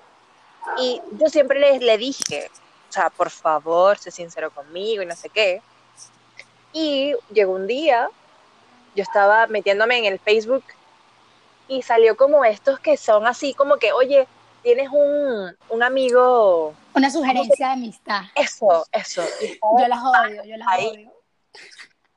Y 0.79 1.01
yo 1.13 1.29
siempre 1.29 1.59
le, 1.61 1.79
le 1.79 1.97
dije, 1.97 2.51
o 2.91 2.93
sea, 2.93 3.09
por 3.11 3.31
favor, 3.31 3.97
sé 3.97 4.11
sincero 4.11 4.51
conmigo 4.51 5.03
y 5.03 5.07
no 5.07 5.15
sé 5.15 5.31
qué. 5.31 5.63
Y 6.73 7.15
llegó 7.33 7.53
un 7.55 7.67
día, 7.67 8.11
yo 8.95 9.03
estaba 9.03 9.47
metiéndome 9.47 9.99
en 9.99 10.05
el 10.07 10.19
Facebook 10.19 10.65
y 11.69 11.81
salió 11.83 12.17
como 12.17 12.45
estos 12.45 12.79
que 12.81 12.97
son 12.97 13.27
así 13.27 13.55
como 13.55 13.77
que, 13.77 13.93
oye, 13.93 14.27
tienes 14.63 14.89
un, 14.93 15.57
un 15.71 15.83
amigo, 15.83 16.75
Una 16.93 17.09
sugerencia 17.09 17.69
de 17.69 17.73
amistad. 17.75 18.23
eso, 18.35 18.85
eso. 18.93 19.23
Yo 19.79 19.89
las 19.89 20.01
odio, 20.03 20.45
yo 20.45 20.57
las 20.57 20.69
Ahí. 20.69 20.87
odio. 20.87 21.16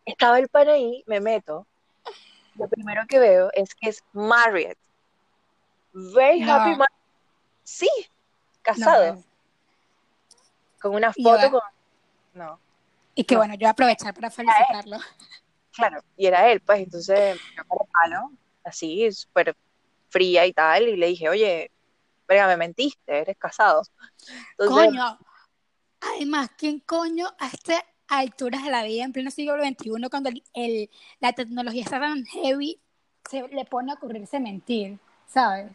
Estaba 0.05 0.39
el 0.39 0.48
pan 0.50 0.67
ahí, 0.69 1.03
me 1.08 1.19
meto. 1.19 1.65
Lo 2.55 2.67
primero 2.67 3.03
que 3.08 3.19
veo 3.19 3.50
es 3.53 3.74
que 3.75 3.89
es 3.89 4.03
married. 4.13 4.75
Very 5.93 6.41
No. 6.41 6.53
happy 6.53 6.72
married. 6.75 6.96
Sí, 7.63 7.89
casado. 8.62 9.15
No, 9.15 9.24
con 10.81 10.96
una 10.96 11.13
foto 11.13 11.41
yo- 11.41 11.51
con... 11.51 11.62
No, 12.34 12.60
Y 13.15 13.24
que 13.24 13.36
No. 13.36 13.39
bueno, 13.41 13.53
yo 13.55 13.60
voy 13.60 13.67
a 13.67 13.72
aprovechar 13.72 14.13
para 14.13 14.29
felicitarlo. 14.31 14.98
claro. 15.74 16.01
Y 16.17 16.25
era 16.27 16.50
él, 16.51 16.62
pues, 16.62 16.79
entonces, 16.79 17.39
yo 17.55 17.63
como 17.67 17.88
palo, 17.91 18.31
así, 18.63 19.12
súper 19.12 19.55
fría 20.10 20.46
y 20.46 20.53
tal, 20.53 20.88
y 20.88 20.96
le 20.96 21.08
dije, 21.08 21.29
oye, 21.29 21.72
verga, 22.27 22.48
me 22.48 22.58
mentiste, 22.58 23.19
eres 23.19 23.38
casado. 23.38 23.84
Entonces, 24.58 24.88
Coño, 24.88 25.19
además, 26.01 26.50
¿quién 26.58 26.79
coño 26.81 27.27
a 27.39 27.48
estas 27.48 27.84
alturas 28.10 28.63
de 28.63 28.72
la 28.72 28.84
vida, 28.84 29.04
en 29.04 29.13
pleno 29.13 29.32
siglo 29.32 29.56
XXI, 29.63 30.10
cuando 30.10 30.30
el, 30.30 30.44
el- 30.54 30.89
la 31.20 31.34
tecnología 31.34 31.84
está 31.84 32.00
tan 32.00 32.25
heavy, 32.25 32.80
se 33.30 33.48
le 33.48 33.66
pone 33.66 33.92
a 33.92 33.96
ocurrirse 33.96 34.39
mentir, 34.39 34.98
¿sabes? 35.28 35.72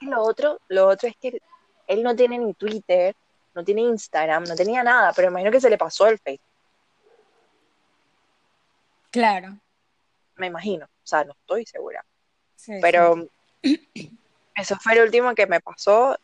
Lo 0.00 0.22
otro, 0.22 0.60
lo 0.68 0.88
otro 0.88 1.08
es 1.08 1.16
que 1.16 1.40
él 1.86 2.02
no 2.02 2.14
tiene 2.14 2.38
ni 2.38 2.54
Twitter, 2.54 3.14
no 3.54 3.64
tiene 3.64 3.82
Instagram, 3.82 4.44
no 4.44 4.54
tenía 4.54 4.82
nada, 4.82 5.12
pero 5.14 5.28
imagino 5.28 5.50
que 5.50 5.60
se 5.60 5.70
le 5.70 5.76
pasó 5.78 6.06
el 6.06 6.18
Facebook, 6.18 6.46
Claro. 9.10 9.56
me 10.36 10.46
imagino, 10.46 10.84
o 10.86 11.06
sea, 11.06 11.24
no 11.24 11.32
estoy 11.32 11.64
segura, 11.66 12.04
sí, 12.54 12.72
pero 12.80 13.26
eso 14.54 14.76
fue 14.80 14.94
lo 14.96 15.02
último 15.02 15.34
que 15.34 15.46
me 15.46 15.60
pasó 15.60 16.16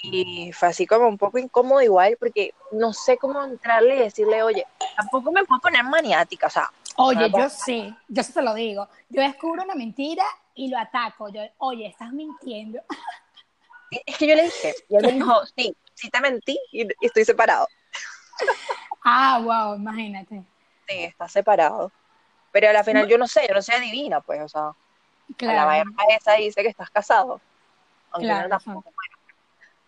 y 0.00 0.50
fue 0.52 0.68
así 0.68 0.86
como 0.86 1.06
un 1.06 1.18
poco 1.18 1.38
incómodo 1.38 1.82
igual 1.82 2.16
porque 2.18 2.54
no 2.72 2.92
sé 2.92 3.18
cómo 3.18 3.44
entrarle 3.44 3.96
y 3.96 3.98
decirle, 3.98 4.42
oye, 4.42 4.66
tampoco 4.96 5.30
me 5.30 5.44
puedo 5.44 5.60
poner 5.60 5.84
maniática, 5.84 6.46
o 6.46 6.50
sea. 6.50 6.70
Oye, 6.96 7.30
yo 7.30 7.48
sí, 7.50 7.94
yo 8.08 8.22
sí 8.22 8.32
te 8.32 8.42
lo 8.42 8.54
digo. 8.54 8.88
Yo 9.10 9.22
descubro 9.22 9.62
una 9.62 9.74
mentira 9.74 10.24
y 10.54 10.68
lo 10.68 10.78
ataco. 10.78 11.28
Yo, 11.28 11.42
oye, 11.58 11.86
estás 11.86 12.12
mintiendo. 12.12 12.80
es 14.06 14.16
que 14.16 14.26
yo 14.26 14.34
le 14.34 14.44
dije, 14.44 14.74
y 14.88 14.96
él 14.96 15.02
me 15.02 15.12
dijo, 15.12 15.34
sí, 15.56 15.76
sí 15.94 16.10
te 16.10 16.20
mentí 16.20 16.58
y, 16.72 16.86
estoy 17.00 17.24
separado, 17.24 17.68
Ah, 19.04 19.40
wow, 19.42 19.76
imagínate. 19.76 20.42
sí, 20.88 21.04
está 21.04 21.28
separado, 21.28 21.90
pero 22.50 22.68
a 22.68 22.72
la 22.72 22.84
final 22.84 23.08
yo 23.08 23.18
no 23.18 23.26
sé, 23.26 23.46
yo 23.48 23.54
no 23.54 23.60
soy 23.60 23.74
adivina, 23.74 24.20
pues, 24.20 24.40
o 24.42 24.48
sea, 24.48 24.68
a 24.68 24.74
la 25.32 25.36
Claro, 25.36 25.66
vaina 25.66 25.92
esa 26.16 26.34
dice 26.34 26.62
que 26.62 26.68
estás 26.68 26.90
casado. 26.90 27.40
Aunque 28.12 28.26
Claro, 28.26 28.48
no 28.48 28.58
tampoco, 28.58 28.92
bueno. 28.94 29.11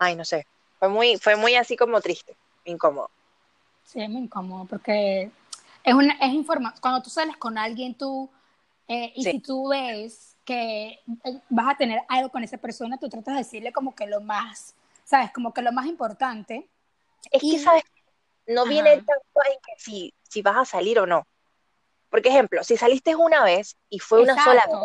Ay, 0.05 0.15
no 0.15 0.23
sé. 0.23 0.45
Fue 0.77 0.87
muy, 0.87 1.17
fue 1.17 1.35
muy 1.35 1.55
así 1.55 1.75
como 1.75 1.99
triste, 1.99 2.37
incómodo. 2.65 3.09
sí, 3.83 4.01
es 4.03 4.09
muy 4.09 4.21
incómodo 4.21 4.65
porque 4.65 5.31
es 5.83 5.93
una, 5.95 6.13
es 6.21 6.31
informa 6.31 6.75
Cuando 6.79 7.01
tú 7.01 7.09
sales 7.09 7.35
con 7.37 7.57
alguien, 7.57 7.95
tú, 7.95 8.29
eh, 8.87 9.11
y 9.15 9.23
Sí. 9.23 9.31
si 9.31 9.39
tú 9.39 9.69
ves 9.69 10.35
que 10.45 10.99
eh, 11.23 11.41
vas 11.49 11.73
a 11.73 11.77
tener 11.77 12.01
algo 12.07 12.29
con 12.29 12.43
esa 12.43 12.57
persona, 12.57 12.99
tú 12.99 13.09
tratas 13.09 13.33
de 13.33 13.39
decirle 13.39 13.73
como 13.73 13.95
que 13.95 14.05
lo 14.05 14.21
más, 14.21 14.75
¿sabes? 15.03 15.31
Como 15.31 15.51
que 15.55 15.63
lo 15.63 15.71
más 15.71 15.87
importante. 15.87 16.69
Es 17.31 17.41
Y- 17.41 17.53
que, 17.53 17.59
¿sabes? 17.63 17.83
no 18.45 18.61
Ajá. 18.61 18.69
viene 18.69 18.97
tanto 18.97 19.39
en 19.51 19.57
que 19.65 19.73
si, 19.79 20.13
si 20.21 20.43
vas 20.43 20.57
a 20.57 20.65
salir 20.65 20.99
o 20.99 21.07
no. 21.07 21.25
Por 22.11 22.25
ejemplo, 22.25 22.63
si 22.63 22.77
saliste 22.77 23.15
una 23.15 23.43
vez 23.43 23.75
y 23.89 23.97
fue 23.97 24.21
una 24.21 24.35
sola 24.35 24.67
vez, 24.67 24.75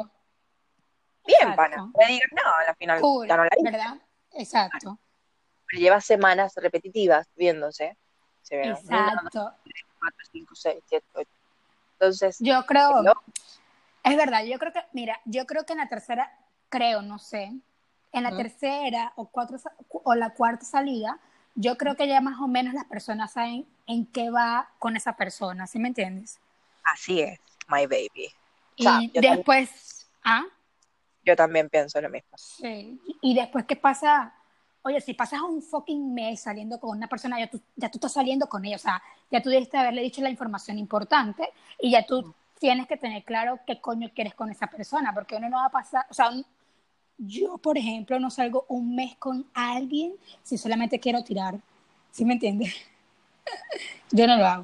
bien, 1.26 1.40
Exacto. 1.50 1.56
pana, 1.56 1.76
no 1.76 1.92
me 1.94 2.06
digas 2.06 2.30
nada, 2.32 2.54
al 2.68 2.76
final 2.76 3.00
Cool, 3.02 3.28
ya 3.28 3.36
no 3.36 3.44
la 3.44 3.50
¿verdad? 3.62 4.00
Exacto. 4.32 4.98
Pero 5.70 5.80
llevas 5.80 6.04
semanas 6.04 6.54
repetitivas 6.56 7.28
viéndose, 7.36 7.96
se 8.42 8.62
Exacto. 8.62 9.54
cuatro, 9.98 10.26
cinco, 10.32 10.54
seis, 10.54 10.82
siete, 10.86 11.06
ocho. 11.14 11.30
Entonces, 11.92 12.36
Yo 12.40 12.64
creo, 12.66 13.02
¿no? 13.02 13.12
es 14.02 14.16
verdad, 14.16 14.44
yo 14.44 14.58
creo 14.58 14.72
que, 14.72 14.80
mira, 14.92 15.20
yo 15.26 15.46
creo 15.46 15.64
que 15.64 15.74
en 15.74 15.78
la 15.78 15.88
tercera, 15.88 16.32
creo, 16.68 17.02
no 17.02 17.18
sé, 17.18 17.52
en 18.12 18.22
la 18.24 18.36
tercera 18.36 19.12
o, 19.16 19.26
cuatro, 19.26 19.58
o 19.88 20.14
la 20.14 20.30
cuarta 20.30 20.64
salida, 20.64 21.20
yo 21.54 21.76
creo 21.76 21.94
que 21.96 22.08
ya 22.08 22.20
más 22.20 22.40
o 22.40 22.48
menos 22.48 22.74
las 22.74 22.86
personas 22.86 23.32
saben 23.32 23.66
en 23.86 24.06
qué 24.06 24.30
va 24.30 24.70
con 24.78 24.96
esa 24.96 25.16
persona, 25.16 25.66
¿sí 25.66 25.78
me 25.78 25.88
entiendes? 25.88 26.40
así 26.84 27.20
es, 27.20 27.38
my 27.68 27.86
baby. 27.86 28.26
O 28.26 28.32
Y 28.76 28.84
también, 28.84 29.12
después, 29.36 30.08
¿ah? 30.24 30.44
yo 31.22 31.36
también 31.36 31.68
pienso 31.68 32.00
lo 32.00 32.08
mismo. 32.08 32.30
Sí. 32.36 33.00
Y 33.20 33.34
después, 33.34 33.64
¿qué 33.66 33.76
pasa? 33.76 34.34
Oye, 34.82 35.00
si 35.00 35.12
pasas 35.14 35.40
un 35.42 35.60
fucking 35.62 36.14
mes 36.14 36.40
saliendo 36.40 36.80
con 36.80 36.96
una 36.96 37.06
persona, 37.06 37.38
ya 37.38 37.50
tú, 37.50 37.60
ya 37.76 37.90
tú 37.90 37.98
estás 37.98 38.12
saliendo 38.14 38.48
con 38.48 38.64
ella, 38.64 38.76
o 38.76 38.78
sea, 38.78 39.02
ya 39.30 39.42
tú 39.42 39.50
debiste 39.50 39.76
haberle 39.76 40.02
dicho 40.02 40.22
la 40.22 40.30
información 40.30 40.78
importante 40.78 41.50
y 41.80 41.90
ya 41.90 42.06
tú 42.06 42.34
tienes 42.58 42.86
que 42.86 42.96
tener 42.96 43.22
claro 43.24 43.60
qué 43.66 43.80
coño 43.80 44.10
quieres 44.14 44.34
con 44.34 44.50
esa 44.50 44.66
persona, 44.68 45.12
porque 45.12 45.36
uno 45.36 45.48
no 45.50 45.58
va 45.58 45.66
a 45.66 45.70
pasar, 45.70 46.06
o 46.10 46.14
sea, 46.14 46.30
un- 46.30 46.46
yo, 47.18 47.58
por 47.58 47.76
ejemplo, 47.76 48.18
no 48.18 48.30
salgo 48.30 48.64
un 48.68 48.94
mes 48.94 49.16
con 49.16 49.46
alguien 49.52 50.14
si 50.42 50.56
solamente 50.56 50.98
quiero 50.98 51.22
tirar, 51.22 51.58
¿sí 52.10 52.24
me 52.24 52.32
entiendes? 52.34 52.74
Yo 54.10 54.26
no 54.26 54.36
lo 54.36 54.46
hago, 54.46 54.62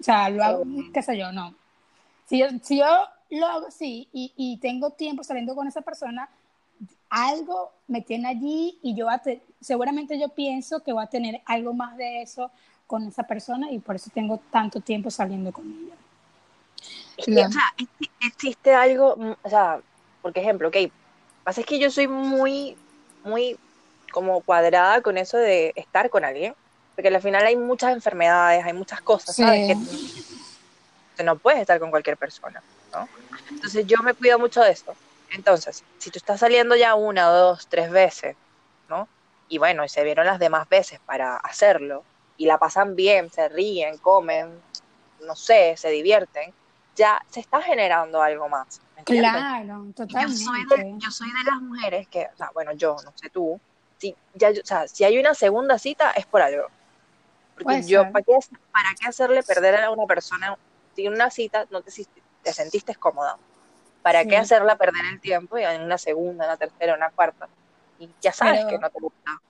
o 0.00 0.02
sea, 0.04 0.28
lo 0.28 0.42
hago, 0.44 0.64
qué 0.92 1.02
sé 1.02 1.16
yo, 1.16 1.32
no. 1.32 1.54
Si 2.26 2.38
yo, 2.38 2.46
si 2.62 2.78
yo 2.78 2.86
lo 3.30 3.46
hago 3.46 3.66
así 3.68 4.08
y, 4.12 4.32
y 4.36 4.56
tengo 4.58 4.90
tiempo 4.90 5.22
saliendo 5.24 5.54
con 5.54 5.66
esa 5.66 5.80
persona, 5.82 6.28
algo 7.10 7.72
me 7.88 8.00
tiene 8.02 8.28
allí 8.28 8.78
y 8.82 8.94
yo 8.94 9.08
seguramente 9.62 10.18
yo 10.18 10.28
pienso 10.28 10.80
que 10.80 10.92
voy 10.92 11.02
a 11.04 11.06
tener 11.06 11.40
algo 11.46 11.72
más 11.72 11.96
de 11.96 12.22
eso 12.22 12.50
con 12.86 13.06
esa 13.06 13.22
persona 13.22 13.70
y 13.70 13.78
por 13.78 13.96
eso 13.96 14.10
tengo 14.12 14.40
tanto 14.50 14.80
tiempo 14.80 15.10
saliendo 15.10 15.52
con 15.52 15.64
ella. 15.66 15.94
Claro. 17.24 17.48
o 17.48 17.52
sea, 17.52 17.62
exi- 17.78 18.10
existe 18.26 18.74
algo, 18.74 19.16
mm, 19.16 19.32
o 19.42 19.48
sea, 19.48 19.80
por 20.20 20.36
ejemplo, 20.36 20.68
ok, 20.68 20.76
pasa 21.44 21.60
es 21.60 21.66
que 21.66 21.78
yo 21.78 21.90
soy 21.90 22.08
muy, 22.08 22.76
muy 23.24 23.56
como 24.12 24.40
cuadrada 24.42 25.00
con 25.00 25.16
eso 25.16 25.36
de 25.38 25.72
estar 25.76 26.10
con 26.10 26.24
alguien, 26.24 26.54
porque 26.94 27.08
al 27.08 27.22
final 27.22 27.44
hay 27.46 27.56
muchas 27.56 27.92
enfermedades, 27.92 28.64
hay 28.64 28.72
muchas 28.72 29.00
cosas, 29.00 29.36
¿sabes? 29.36 29.68
Que 29.68 30.12
que 31.16 31.22
no 31.24 31.36
puedes 31.36 31.60
estar 31.60 31.78
con 31.78 31.90
cualquier 31.90 32.16
persona, 32.16 32.62
¿no? 32.92 33.06
Entonces 33.50 33.86
yo 33.86 33.98
me 34.02 34.14
cuido 34.14 34.38
mucho 34.38 34.62
de 34.62 34.70
esto. 34.70 34.94
Entonces, 35.30 35.84
si 35.98 36.10
tú 36.10 36.16
estás 36.18 36.40
saliendo 36.40 36.74
ya 36.74 36.94
una, 36.94 37.26
dos, 37.26 37.66
tres 37.68 37.90
veces, 37.90 38.34
¿no? 38.88 39.06
Y 39.52 39.58
bueno, 39.58 39.84
y 39.84 39.88
se 39.90 40.02
vieron 40.02 40.24
las 40.24 40.38
demás 40.38 40.66
veces 40.66 40.98
para 41.04 41.36
hacerlo, 41.36 42.04
y 42.38 42.46
la 42.46 42.56
pasan 42.56 42.96
bien, 42.96 43.28
se 43.30 43.50
ríen, 43.50 43.98
comen, 43.98 44.62
no 45.20 45.36
sé, 45.36 45.76
se 45.76 45.90
divierten, 45.90 46.54
ya 46.96 47.20
se 47.30 47.40
está 47.40 47.60
generando 47.60 48.22
algo 48.22 48.48
más. 48.48 48.80
Claro, 49.04 49.84
Y 49.98 50.14
Yo 50.14 50.28
soy, 50.30 50.64
totalmente. 50.66 50.76
de, 50.76 50.94
yo 50.96 51.10
soy 51.10 51.28
de 51.32 51.44
las 51.44 51.60
mujeres 51.60 52.08
que, 52.08 52.30
o 52.32 52.34
sea, 52.38 52.50
bueno, 52.54 52.72
yo, 52.72 52.96
no 53.04 53.12
sé 53.14 53.28
tú, 53.28 53.60
si, 53.98 54.16
ya, 54.32 54.48
o 54.48 54.64
sea, 54.64 54.88
si 54.88 55.04
hay 55.04 55.18
una 55.18 55.34
segunda 55.34 55.78
cita 55.78 56.12
es 56.12 56.24
por 56.24 56.40
algo. 56.40 56.66
Porque 57.52 57.82
yo. 57.82 58.10
¿para 58.10 58.24
qué, 58.24 58.38
¿para 58.72 58.88
qué 58.98 59.06
hacerle 59.06 59.42
perder 59.42 59.82
a 59.82 59.90
una 59.90 60.06
persona 60.06 60.56
si 60.96 61.08
una 61.08 61.30
cita 61.30 61.66
no 61.68 61.82
te, 61.82 61.92
te 62.42 62.52
sentiste 62.54 62.94
cómoda? 62.94 63.36
¿Para 64.00 64.22
Sí. 64.22 64.28
qué 64.30 64.38
hacerla 64.38 64.76
perder 64.76 65.04
el 65.12 65.20
tiempo 65.20 65.58
y 65.58 65.64
en 65.64 65.82
una 65.82 65.98
segunda, 65.98 66.46
una 66.46 66.56
tercera, 66.56 66.94
una 66.94 67.10
cuarta? 67.10 67.50
Y 68.02 68.10
ya 68.20 68.32
sabes 68.32 68.60
Pero- 68.64 68.68
que 68.70 68.78
no 68.78 68.90
te 68.90 69.00
gusta. 69.00 69.40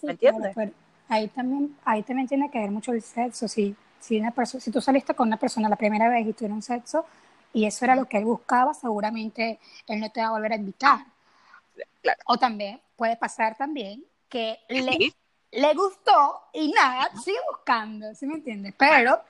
Sí, 0.00 0.06
¿Me 0.06 0.16
claro, 0.16 0.36
entiendes? 0.36 0.52
pero 0.54 0.72
ahí 1.08 1.28
también, 1.28 1.76
ahí 1.84 2.02
también 2.02 2.28
tiene 2.28 2.50
que 2.50 2.58
ver 2.58 2.70
mucho 2.70 2.92
el 2.92 3.02
sexo. 3.02 3.48
Si, 3.48 3.74
si, 4.00 4.18
una 4.20 4.32
si 4.46 4.70
tú 4.70 4.80
saliste 4.80 5.14
con 5.14 5.28
una 5.28 5.36
persona 5.36 5.68
la 5.68 5.76
primera 5.76 6.08
vez 6.08 6.26
y 6.26 6.32
tuvieron 6.32 6.62
sexo 6.62 7.04
y 7.52 7.64
eso 7.66 7.84
era 7.84 7.96
lo 7.96 8.06
que 8.06 8.18
él 8.18 8.24
buscaba, 8.24 8.72
seguramente 8.74 9.58
él 9.86 10.00
no 10.00 10.10
te 10.10 10.20
va 10.20 10.28
a 10.28 10.30
volver 10.30 10.52
a 10.52 10.56
invitar. 10.56 11.00
Claro. 12.02 12.18
O 12.26 12.36
también 12.38 12.80
puede 12.96 13.16
pasar 13.16 13.56
también 13.56 14.04
que 14.28 14.58
le, 14.68 14.92
Sí. 14.92 15.14
le 15.52 15.74
gustó 15.74 16.42
y 16.52 16.70
nada, 16.72 17.10
sigue 17.22 17.38
buscando, 17.50 18.14
¿sí 18.14 18.26
me 18.26 18.34
entiendes? 18.34 18.74
Pero, 18.78 19.20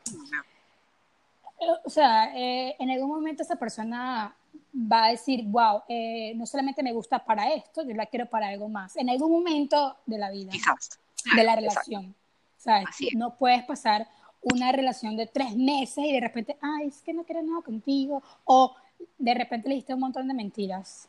eh, 1.60 1.66
o 1.84 1.90
sea, 1.90 2.32
eh, 2.36 2.76
en 2.78 2.90
algún 2.90 3.08
momento 3.10 3.42
esa 3.42 3.56
persona 3.56 4.34
va 4.78 5.06
a 5.06 5.10
decir, 5.10 5.44
wow, 5.46 5.82
eh, 5.88 6.32
no 6.36 6.46
solamente 6.46 6.82
me 6.82 6.92
gusta 6.92 7.24
para 7.24 7.52
esto, 7.52 7.82
yo 7.82 7.94
la 7.94 8.06
quiero 8.06 8.26
para 8.26 8.48
algo 8.48 8.68
más. 8.68 8.96
En 8.96 9.10
algún 9.10 9.32
momento 9.32 9.96
de 10.06 10.18
la 10.18 10.30
vida 10.30 10.52
Quizás. 10.52 10.98
de 11.34 11.44
la 11.44 11.56
relación. 11.56 12.14
¿Sabes? 12.56 12.88
No 13.14 13.36
puedes 13.36 13.64
pasar 13.64 14.08
una 14.40 14.72
relación 14.72 15.16
de 15.16 15.26
tres 15.26 15.56
meses 15.56 16.04
y 16.04 16.12
de 16.12 16.20
repente, 16.20 16.56
ay, 16.60 16.88
es 16.88 17.02
que 17.02 17.12
no 17.12 17.24
quiero 17.24 17.42
nada 17.42 17.62
contigo. 17.62 18.22
O 18.44 18.74
de 19.16 19.34
repente 19.34 19.68
le 19.68 19.76
diste 19.76 19.94
un 19.94 20.00
montón 20.00 20.28
de 20.28 20.34
mentiras. 20.34 21.08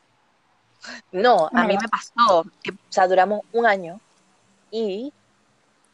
No, 1.12 1.48
a 1.52 1.64
mí 1.64 1.76
me 1.76 1.88
pasó 1.88 2.44
que, 2.62 2.70
o 2.70 2.76
sea, 2.88 3.06
duramos 3.06 3.42
un 3.52 3.66
año 3.66 4.00
y 4.70 5.12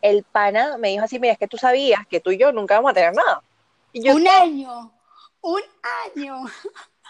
el 0.00 0.22
pana 0.22 0.76
me 0.78 0.90
dijo 0.90 1.04
así, 1.04 1.18
mira, 1.18 1.32
es 1.32 1.38
que 1.38 1.48
tú 1.48 1.56
sabías 1.56 2.06
que 2.06 2.20
tú 2.20 2.30
y 2.30 2.38
yo 2.38 2.52
nunca 2.52 2.76
vamos 2.76 2.92
a 2.92 2.94
tener 2.94 3.14
nada. 3.14 3.42
Y 3.92 4.04
yo, 4.04 4.14
un 4.14 4.28
año, 4.28 4.92
un 5.40 5.62
año. 6.14 6.44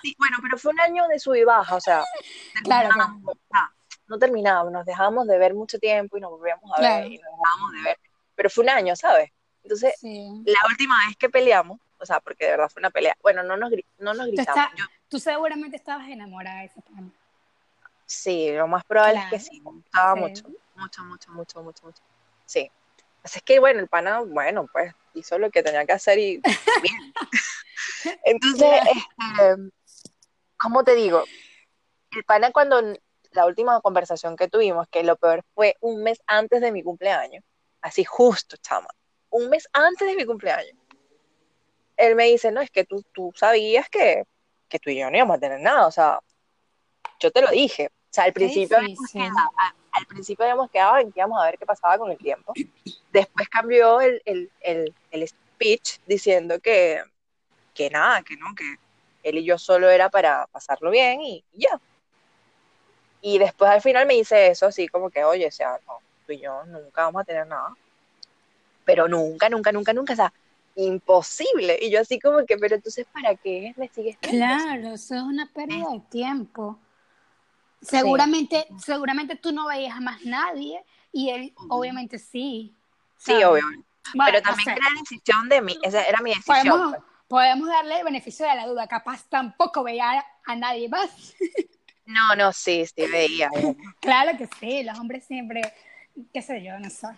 Sí, 0.03 0.15
bueno, 0.19 0.39
pero 0.43 0.59
fue 0.59 0.73
un 0.73 0.81
año 0.81 1.07
de 1.09 1.19
sub 1.19 1.35
y 1.35 1.45
baja, 1.45 1.75
o 1.77 1.81
sea, 1.81 2.05
Claro, 2.65 2.89
terminábamos, 2.89 3.23
o 3.35 3.39
sea, 3.51 3.73
no 4.09 4.19
terminábamos, 4.19 4.73
nos 4.73 4.87
dejábamos 4.87 5.27
de 5.27 5.39
ver 5.39 5.55
mucho 5.55 5.79
tiempo 5.79 6.17
y 6.17 6.21
nos 6.21 6.31
volvíamos 6.31 6.71
a 6.73 6.77
Claro. 6.77 7.03
ver 7.05 7.13
y 7.13 7.19
nos 7.19 7.31
dejábamos 7.39 7.73
de 7.73 7.83
ver, 7.83 7.99
pero 8.35 8.51
fue 8.51 8.65
un 8.65 8.71
año, 8.71 8.97
¿sabes? 8.97 9.31
Entonces, 9.63 9.95
Sí. 10.01 10.29
la 10.47 10.61
última 10.71 10.97
vez 11.07 11.17
que 11.17 11.29
peleamos, 11.29 11.81
o 11.99 12.07
sea, 12.07 12.21
porque 12.21 12.45
de 12.45 12.53
verdad 12.53 12.69
fue 12.69 12.81
una 12.81 12.91
pelea, 12.91 13.17
bueno, 13.23 13.43
no 13.43 13.57
nos, 13.57 13.71
no 13.99 14.15
nos 14.15 14.27
Tú, 14.27 14.33
gritamos, 14.33 14.65
yo 14.77 14.85
tú 15.09 15.19
seguramente 15.19 15.77
estabas 15.77 16.09
enamorada 16.09 16.61
de 16.61 16.67
ese 16.67 16.81
pana. 16.83 17.11
Sí, 18.05 18.53
lo 18.53 18.69
más 18.69 18.85
probable 18.85 19.19
es 19.19 19.25
que 19.25 19.31
Claro. 19.39 19.45
sí, 19.51 19.61
me 19.61 19.71
gustaba 19.73 20.15
Sí. 20.15 20.21
mucho, 20.21 20.49
mucho, 20.77 21.03
mucho, 21.05 21.31
mucho, 21.33 21.63
mucho, 21.63 21.87
mucho. 21.87 22.03
Sí. 22.45 22.71
Así 23.25 23.39
es 23.39 23.43
que, 23.43 23.59
bueno, 23.59 23.81
el 23.81 23.89
pana, 23.89 24.21
bueno, 24.21 24.69
pues 24.73 24.95
hizo 25.15 25.37
lo 25.39 25.51
que 25.51 25.63
tenía 25.65 25.85
que 25.85 25.93
hacer 25.93 26.19
y 26.21 26.41
bien. 26.83 27.15
Entonces, 28.25 28.81
este, 28.95 29.73
¿cómo 30.57 30.85
te 30.85 30.95
digo? 30.95 31.25
El 32.11 32.25
pana 32.25 32.51
cuando 32.53 32.81
la 33.33 33.47
última 33.47 33.81
conversación 33.81 34.37
que 34.37 34.49
tuvimos, 34.49 34.89
que 34.89 35.03
lo 35.03 35.17
peor 35.17 35.43
fue 35.55 35.77
un 35.81 36.03
mes 36.03 36.21
antes 36.27 36.61
de 36.61 36.73
mi 36.73 36.83
cumpleaños, 36.83 37.45
así 37.83 38.05
justo, 38.05 38.57
chama, 38.59 38.89
un 39.31 39.49
mes 39.51 39.69
antes 39.73 40.09
de 40.09 40.17
mi 40.17 40.25
cumpleaños, 40.25 40.75
él 41.97 42.15
me 42.15 42.25
dice, 42.25 42.51
no, 42.53 42.61
es 42.61 42.71
que 42.71 42.85
tú, 42.85 43.03
tú 43.13 43.33
sabías 43.35 43.89
que, 43.89 44.25
que 44.69 44.79
tú 44.79 44.91
y 44.91 44.99
yo 44.99 45.11
no 45.11 45.17
íbamos 45.17 45.37
a 45.37 45.41
tener 45.41 45.61
nada, 45.61 45.87
o 45.87 45.91
sea, 45.91 46.21
yo 47.21 47.31
te 47.31 47.41
lo 47.41 47.49
dije. 47.49 47.87
O 47.89 48.09
sea, 48.17 48.25
al 48.25 48.33
principio, 48.33 48.77
habíamos 48.79 48.99
difícil. 48.99 49.23
quedado, 49.23 49.51
a- 49.59 49.75
al 49.93 50.07
principio 50.07 50.45
habíamos 50.45 50.71
quedado 50.71 50.99
en 50.99 51.13
que 51.13 51.21
íbamos 51.21 51.41
a 51.41 51.47
ver 51.47 51.59
qué 51.59 51.67
pasaba 51.67 51.97
con 51.99 52.11
el 52.11 52.19
tiempo. 52.19 52.53
Después 53.13 53.49
cambió 53.49 54.01
el, 54.01 54.21
el, 54.27 54.51
el, 54.61 54.95
el 55.11 55.29
speech 55.29 55.99
diciendo 56.07 56.61
que, 56.61 57.03
que 57.73 57.89
nada, 57.89 58.23
que 58.23 58.37
no, 58.37 58.55
que 58.55 58.77
él 59.29 59.39
y 59.39 59.45
yo 59.45 59.59
solo 59.59 59.91
era 59.91 60.09
para 60.09 60.47
pasarlo 60.47 60.91
bien 60.91 61.21
y, 61.21 61.45
y 61.53 61.63
ya. 61.63 61.81
Y 63.21 63.39
después 63.39 63.71
al 63.71 63.83
final 63.83 64.07
me 64.07 64.15
dice 64.15 64.49
eso, 64.49 64.67
así 64.67 64.89
como 64.89 65.11
que, 65.11 65.25
oye, 65.25 65.47
o 65.47 65.51
sea, 65.51 65.81
no, 65.87 65.99
tú 66.27 66.33
y 66.33 66.41
yo 66.41 66.65
nunca 66.67 67.03
vamos 67.03 67.23
a 67.23 67.25
tener 67.25 67.47
nada. 67.47 67.75
Pero 68.85 69.09
nunca, 69.09 69.49
nunca, 69.49 69.73
nunca, 69.73 69.93
nunca, 69.93 70.13
o 70.13 70.17
sea, 70.17 70.33
imposible. 70.77 71.79
Y 71.81 71.91
yo 71.91 72.01
así 72.01 72.21
como 72.21 72.45
que, 72.47 72.57
pero 72.57 72.77
entonces, 72.77 73.07
¿para 73.13 73.35
qué 73.35 73.75
me 73.77 73.89
sigues? 73.89 74.17
Claro, 74.19 74.95
eso 74.95 75.15
es 75.17 75.23
una 75.23 75.51
pérdida 75.53 75.91
de 75.91 76.01
tiempo. 76.09 76.79
Seguramente, 77.81 78.67
seguramente 78.79 79.37
tú 79.37 79.53
no 79.53 79.67
veías 79.67 79.97
a 79.97 80.01
más 80.01 80.25
nadie 80.25 80.83
y 81.13 81.31
él 81.31 81.55
obviamente 81.69 82.19
sí. 82.19 82.75
Sí, 83.17 83.33
obvio. 83.43 83.65
Bueno, 84.15 84.33
Pero 84.33 84.43
también 84.43 84.71
era 84.71 84.87
decisión 85.01 85.49
de 85.49 85.63
mí, 85.63 85.77
esa 85.83 86.05
era 86.05 86.21
mi 86.21 86.31
decisión. 86.31 86.65
podemos. 86.65 86.97
Podemos 87.29 87.69
darle 87.69 87.99
el 87.99 88.05
beneficio 88.05 88.47
de 88.47 88.55
la 88.55 88.67
duda. 88.67 88.87
Capaz 88.87 89.29
tampoco 89.29 89.83
veía 89.83 90.25
a, 90.45 90.57
nadie 90.57 90.89
más. 90.89 91.11
No, 92.07 92.37
no, 92.37 92.53
sí, 92.53 92.87
sí, 92.87 93.07
veía. 93.11 93.51
claro 94.01 94.39
que 94.39 94.49
sí, 94.61 94.83
los 94.85 94.99
hombres 94.99 95.25
siempre, 95.25 95.61
qué 96.33 96.41
sé 96.41 96.63
yo, 96.63 96.79
no 96.79 96.89
sé. 96.89 97.09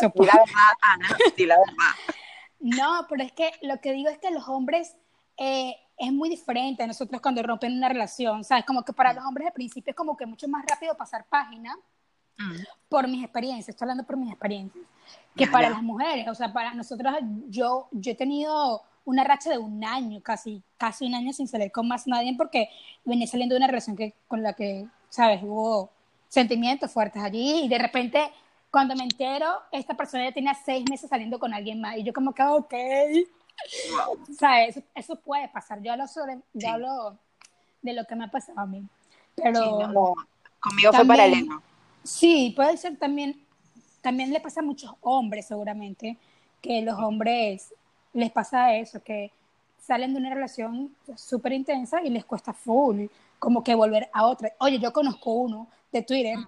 Di 0.00 0.26
la 0.26 0.32
verdad, 0.32 0.72
Ana, 0.80 1.16
di 1.36 1.46
la 1.46 1.56
verdad. 1.56 2.16
No, 2.58 3.06
pero 3.08 3.22
es 3.22 3.32
que 3.32 3.50
lo 3.62 3.80
que 3.80 3.92
digo 3.92 4.10
es 4.10 4.18
que 4.18 4.30
los 4.30 4.48
hombres 4.48 4.96
eh, 5.36 5.74
es 5.96 6.12
muy 6.12 6.28
diferente 6.28 6.82
a 6.82 6.86
nosotros 6.86 7.20
cuando 7.20 7.42
rompen 7.42 7.76
una 7.76 7.88
relación, 7.88 8.42
¿sabes? 8.42 8.64
Como 8.64 8.84
que 8.84 8.92
para 8.92 9.12
los 9.12 9.24
hombres 9.24 9.46
al 9.46 9.52
principio 9.52 9.90
es 9.90 9.96
como 9.96 10.16
que 10.16 10.26
mucho 10.26 10.48
más 10.48 10.64
rápido 10.66 10.96
pasar 10.96 11.26
página. 11.28 11.76
Por 12.88 13.06
mis 13.08 13.22
experiencias, 13.22 13.68
estoy 13.70 13.84
hablando 13.86 14.04
por 14.04 14.16
mis 14.16 14.30
experiencias, 14.30 14.84
que 15.36 15.46
para 15.46 15.70
las 15.70 15.82
mujeres, 15.82 16.26
o 16.28 16.34
sea, 16.34 16.52
para 16.52 16.74
nosotros, 16.74 17.14
yo, 17.48 17.88
yo 17.92 18.12
he 18.12 18.14
tenido 18.14 18.82
una 19.04 19.24
racha 19.24 19.50
de 19.50 19.58
un 19.58 19.82
año, 19.84 20.20
casi, 20.22 20.62
casi 20.76 21.06
un 21.06 21.14
año 21.14 21.32
sin 21.32 21.48
salir 21.48 21.70
con 21.72 21.88
más 21.88 22.06
nadie, 22.06 22.34
porque 22.36 22.68
venía 23.04 23.26
saliendo 23.26 23.54
de 23.54 23.58
una 23.58 23.66
relación 23.66 23.96
que, 23.96 24.14
con 24.28 24.42
la 24.42 24.52
que, 24.52 24.86
¿sabes? 25.08 25.40
Hubo 25.42 25.90
sentimientos 26.28 26.90
fuertes 26.92 27.22
allí, 27.22 27.62
y 27.64 27.68
de 27.68 27.78
repente, 27.78 28.30
cuando 28.70 28.94
me 28.94 29.04
entero, 29.04 29.46
esta 29.72 29.94
persona 29.94 30.24
ya 30.24 30.32
tenía 30.32 30.54
seis 30.54 30.84
meses 30.88 31.08
saliendo 31.10 31.38
con 31.38 31.54
alguien 31.54 31.80
más, 31.80 31.96
y 31.96 32.02
yo 32.04 32.12
como 32.12 32.32
que, 32.34 32.42
ok. 32.42 32.74
¿sabes? 34.38 34.76
Eso, 34.76 34.86
eso 34.94 35.16
puede 35.16 35.48
pasar, 35.48 35.80
yo 35.82 35.92
hablo, 35.92 36.06
sobre, 36.08 36.36
yo 36.54 36.60
Sí. 36.60 36.66
hablo 36.66 37.18
de 37.82 37.92
lo 37.94 38.04
que 38.04 38.14
me 38.16 38.24
ha 38.24 38.30
pasado 38.30 38.60
a 38.60 38.66
mí, 38.66 38.84
pero... 39.34 39.62
Sí, 39.62 39.70
no, 39.70 39.86
no. 39.88 40.14
Conmigo 40.60 40.92
fue 40.92 40.98
También- 41.06 41.06
paralelo. 41.18 41.62
Sí, 42.02 42.52
puede 42.56 42.76
ser 42.76 42.96
también, 42.96 43.44
también 44.00 44.32
le 44.32 44.40
pasa 44.40 44.60
a 44.60 44.64
muchos 44.64 44.92
hombres 45.02 45.46
seguramente, 45.46 46.16
que 46.62 46.82
los 46.82 46.98
hombres 46.98 47.74
les 48.12 48.30
pasa 48.30 48.74
eso, 48.76 49.02
que 49.02 49.30
salen 49.78 50.12
de 50.14 50.20
una 50.20 50.34
relación 50.34 50.94
súper 51.16 51.52
intensa 51.52 52.02
y 52.02 52.10
les 52.10 52.24
cuesta 52.24 52.52
full, 52.52 53.06
como 53.38 53.62
que 53.64 53.74
volver 53.74 54.08
a 54.12 54.26
otra. 54.26 54.52
Oye, 54.58 54.78
yo 54.78 54.92
conozco 54.92 55.32
uno 55.32 55.68
de 55.92 56.02
Twitter, 56.02 56.38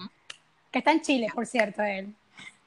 que 0.71 0.79
está 0.79 0.93
en 0.93 1.01
Chile, 1.03 1.29
por 1.35 1.47
cierto, 1.47 1.83
él, 1.83 2.15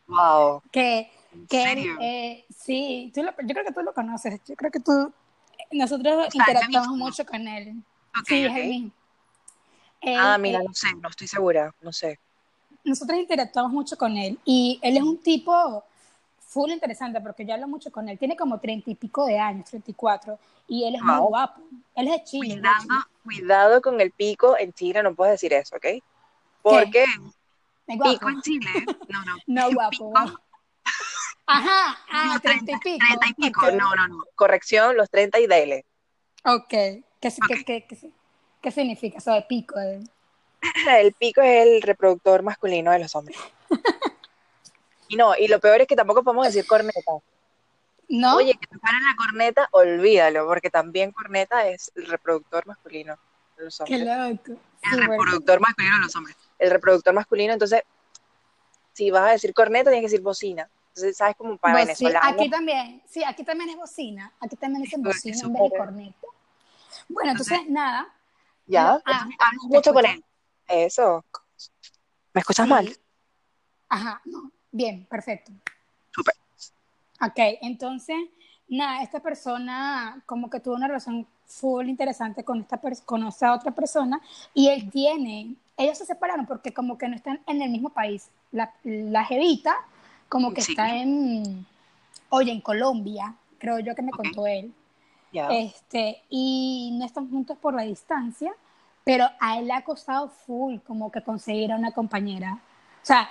Wow. 0.07 0.61
que, 0.71 1.09
¿En 1.33 1.47
que 1.47 1.71
él, 1.71 1.87
eh, 1.99 2.45
sí, 2.55 3.11
tú 3.13 3.23
lo- 3.23 3.31
yo 3.31 3.47
creo 3.53 3.65
que 3.65 3.73
tú 3.73 3.81
lo 3.81 3.93
conoces, 3.93 4.39
yo 4.47 4.55
creo 4.55 4.69
que 4.71 4.79
tú, 4.79 5.11
nosotros 5.71 6.27
sea, 6.31 6.41
interactuamos 6.41 6.97
mucho 6.97 7.25
con 7.25 7.47
él. 7.47 7.81
Ok, 8.19 8.27
sí, 8.27 8.45
ok. 8.45 8.51
es 8.51 8.57
el 8.57 8.69
mismo. 8.69 8.91
Él, 10.01 10.15
Ah, 10.19 10.37
mira, 10.37 10.59
eh, 10.59 10.63
no 10.67 10.73
sé, 10.73 10.87
no 11.01 11.09
estoy 11.09 11.27
segura, 11.27 11.73
no 11.81 11.91
sé. 11.91 12.19
Nosotros 12.85 13.17
interactuamos 13.19 13.71
mucho 13.71 13.97
con 13.97 14.15
él 14.17 14.39
y 14.45 14.79
él 14.81 14.97
es 14.97 15.03
un 15.03 15.17
tipo 15.17 15.83
full 16.39 16.69
interesante 16.71 17.19
porque 17.19 17.45
yo 17.45 17.53
hablo 17.53 17.67
mucho 17.67 17.91
con 17.91 18.07
él. 18.07 18.17
Tiene 18.17 18.37
como 18.37 18.59
treinta 18.59 18.89
y 18.89 18.95
pico 18.95 19.25
de 19.25 19.37
años, 19.39 19.69
34, 19.69 20.39
y 20.67 20.85
él 20.85 20.95
es 20.95 21.01
muy 21.01 21.17
guapo. 21.17 21.61
Él 21.95 22.07
es 22.07 22.13
de 22.13 22.23
Chile. 22.23 22.47
de 22.55 22.61
Cuidado, 22.61 22.81
Chile. 22.81 22.95
cuidado 23.23 23.81
con 23.81 23.99
el 24.01 24.11
pico 24.11 24.57
en 24.57 24.71
Chile, 24.73 25.03
no 25.03 25.13
puedes 25.15 25.33
decir 25.33 25.51
eso, 25.53 25.75
¿ok? 25.75 25.85
Porque 26.61 27.05
guapo. 27.87 28.11
pico 28.11 28.29
en 28.29 28.41
Chile, 28.41 28.69
no, 29.09 29.23
no. 29.25 29.35
No 29.47 29.71
guapo. 29.73 30.13
Pico. 30.13 30.39
Ajá, 31.47 31.97
ah, 32.11 32.31
no, 32.33 32.39
treinta 32.39 32.71
y 32.71 32.77
pico. 32.79 33.05
30 33.19 33.27
y 33.27 33.33
pico, 33.33 33.71
no, 33.71 33.95
no, 33.95 34.07
no. 34.07 34.23
Corrección, 34.35 34.95
los 34.97 35.09
30 35.09 35.39
y 35.39 35.47
dele. 35.47 35.85
Ok. 36.45 36.67
¿Qué, 36.69 37.03
qué- 37.21 37.29
Ok. 37.29 37.47
qué- 37.65 37.85
qué- 37.87 38.11
qué 38.61 38.71
significa 38.71 39.17
eso 39.19 39.31
de 39.33 39.41
pico? 39.43 39.79
eh? 39.79 39.99
El 40.99 41.13
pico 41.13 41.41
es 41.41 41.65
el 41.67 41.81
reproductor 41.81 42.43
masculino 42.43 42.91
de 42.91 42.99
los 42.99 43.15
hombres. 43.15 43.37
Y 45.07 45.17
no, 45.17 45.35
y 45.37 45.47
lo 45.47 45.59
peor 45.59 45.81
es 45.81 45.87
que 45.87 45.95
tampoco 45.95 46.23
podemos 46.23 46.47
decir 46.47 46.65
corneta. 46.65 47.11
¿No? 48.09 48.37
Oye, 48.37 48.55
que 48.59 48.65
tocar 48.65 48.91
en 48.95 49.03
la 49.03 49.15
corneta, 49.15 49.67
olvídalo, 49.71 50.47
porque 50.47 50.71
también 50.71 51.11
corneta 51.11 51.67
es 51.67 51.91
el 51.95 52.07
reproductor 52.07 52.65
masculino 52.65 53.15
de 53.55 53.65
los 53.65 53.77
Qué 53.85 53.97
hombres. 53.97 54.01
loco. 54.47 54.59
El 54.81 54.97
bueno. 54.97 55.11
reproductor 55.11 55.59
masculino 55.59 55.95
de 55.97 56.01
los 56.01 56.15
hombres. 56.15 56.35
El 56.57 56.71
reproductor 56.71 57.13
masculino, 57.13 57.53
entonces, 57.53 57.83
si 58.93 59.11
vas 59.11 59.29
a 59.29 59.31
decir 59.33 59.53
corneta, 59.53 59.91
tienes 59.91 60.07
que 60.09 60.11
decir 60.11 60.23
bocina. 60.23 60.67
Entonces, 60.89 61.15
¿sabes? 61.17 61.35
Como 61.35 61.57
para 61.57 61.75
Boci- 61.75 61.81
venezolanos. 61.85 62.31
Aquí 62.33 62.49
también, 62.49 63.03
sí, 63.05 63.23
aquí 63.23 63.43
también 63.43 63.69
es 63.69 63.75
bocina. 63.75 64.31
Aquí 64.39 64.55
también 64.55 64.81
dicen 64.81 65.03
bocina 65.03 65.37
en 65.39 65.53
vez 65.53 65.63
de 65.71 65.77
corneta. 65.77 66.27
Bueno, 67.09 67.29
entonces, 67.31 67.59
nada. 67.69 68.07
Ya, 68.65 68.99
Ah, 69.05 69.27
mucho 69.67 69.93
con 69.93 70.03
él. 70.03 70.23
Eso. 70.67 71.23
¿Me 72.33 72.41
escuchas 72.41 72.65
Sí. 72.65 72.69
mal? 72.69 72.97
Ajá, 73.89 74.21
no. 74.25 74.51
Bien, 74.71 75.05
perfecto. 75.05 75.51
Súper. 76.11 76.35
Ok, 77.21 77.37
entonces, 77.61 78.17
nada, 78.67 79.01
esta 79.03 79.19
persona 79.21 80.21
como 80.25 80.49
que 80.49 80.59
tuvo 80.59 80.75
una 80.75 80.87
relación 80.87 81.25
full 81.45 81.87
interesante 81.87 82.43
con 82.43 82.59
esta, 82.61 82.79
con 83.05 83.25
esta 83.27 83.53
otra 83.53 83.71
persona 83.71 84.19
y 84.53 84.67
él 84.67 84.89
tiene, 84.89 85.55
ellos 85.77 85.97
se 85.97 86.05
separaron 86.05 86.45
porque 86.45 86.73
como 86.73 86.97
que 86.97 87.07
no 87.07 87.15
están 87.15 87.41
en 87.47 87.61
el 87.61 87.69
mismo 87.69 87.89
país. 87.89 88.29
La, 88.51 88.73
la 88.83 89.23
jevita 89.23 89.75
como 90.27 90.53
que 90.53 90.61
Sí. 90.61 90.71
está 90.73 90.95
en, 90.95 91.65
oye, 92.29 92.51
en 92.51 92.61
Colombia, 92.61 93.35
creo 93.59 93.79
yo 93.79 93.95
que 93.95 94.01
me 94.01 94.11
contó 94.11 94.45
él. 94.47 94.73
Este, 95.51 96.23
y 96.29 96.91
no 96.97 97.05
están 97.05 97.29
juntos 97.29 97.57
por 97.57 97.73
la 97.73 97.83
distancia, 97.83 98.53
pero 99.05 99.29
a 99.39 99.57
él 99.59 99.67
le 99.67 99.73
ha 99.73 99.83
costado 99.83 100.27
full 100.29 100.79
como 100.85 101.09
que 101.11 101.21
conseguir 101.21 101.71
a 101.71 101.77
una 101.77 101.91
compañera. 101.93 102.53
O 103.01 103.05
sea. 103.05 103.29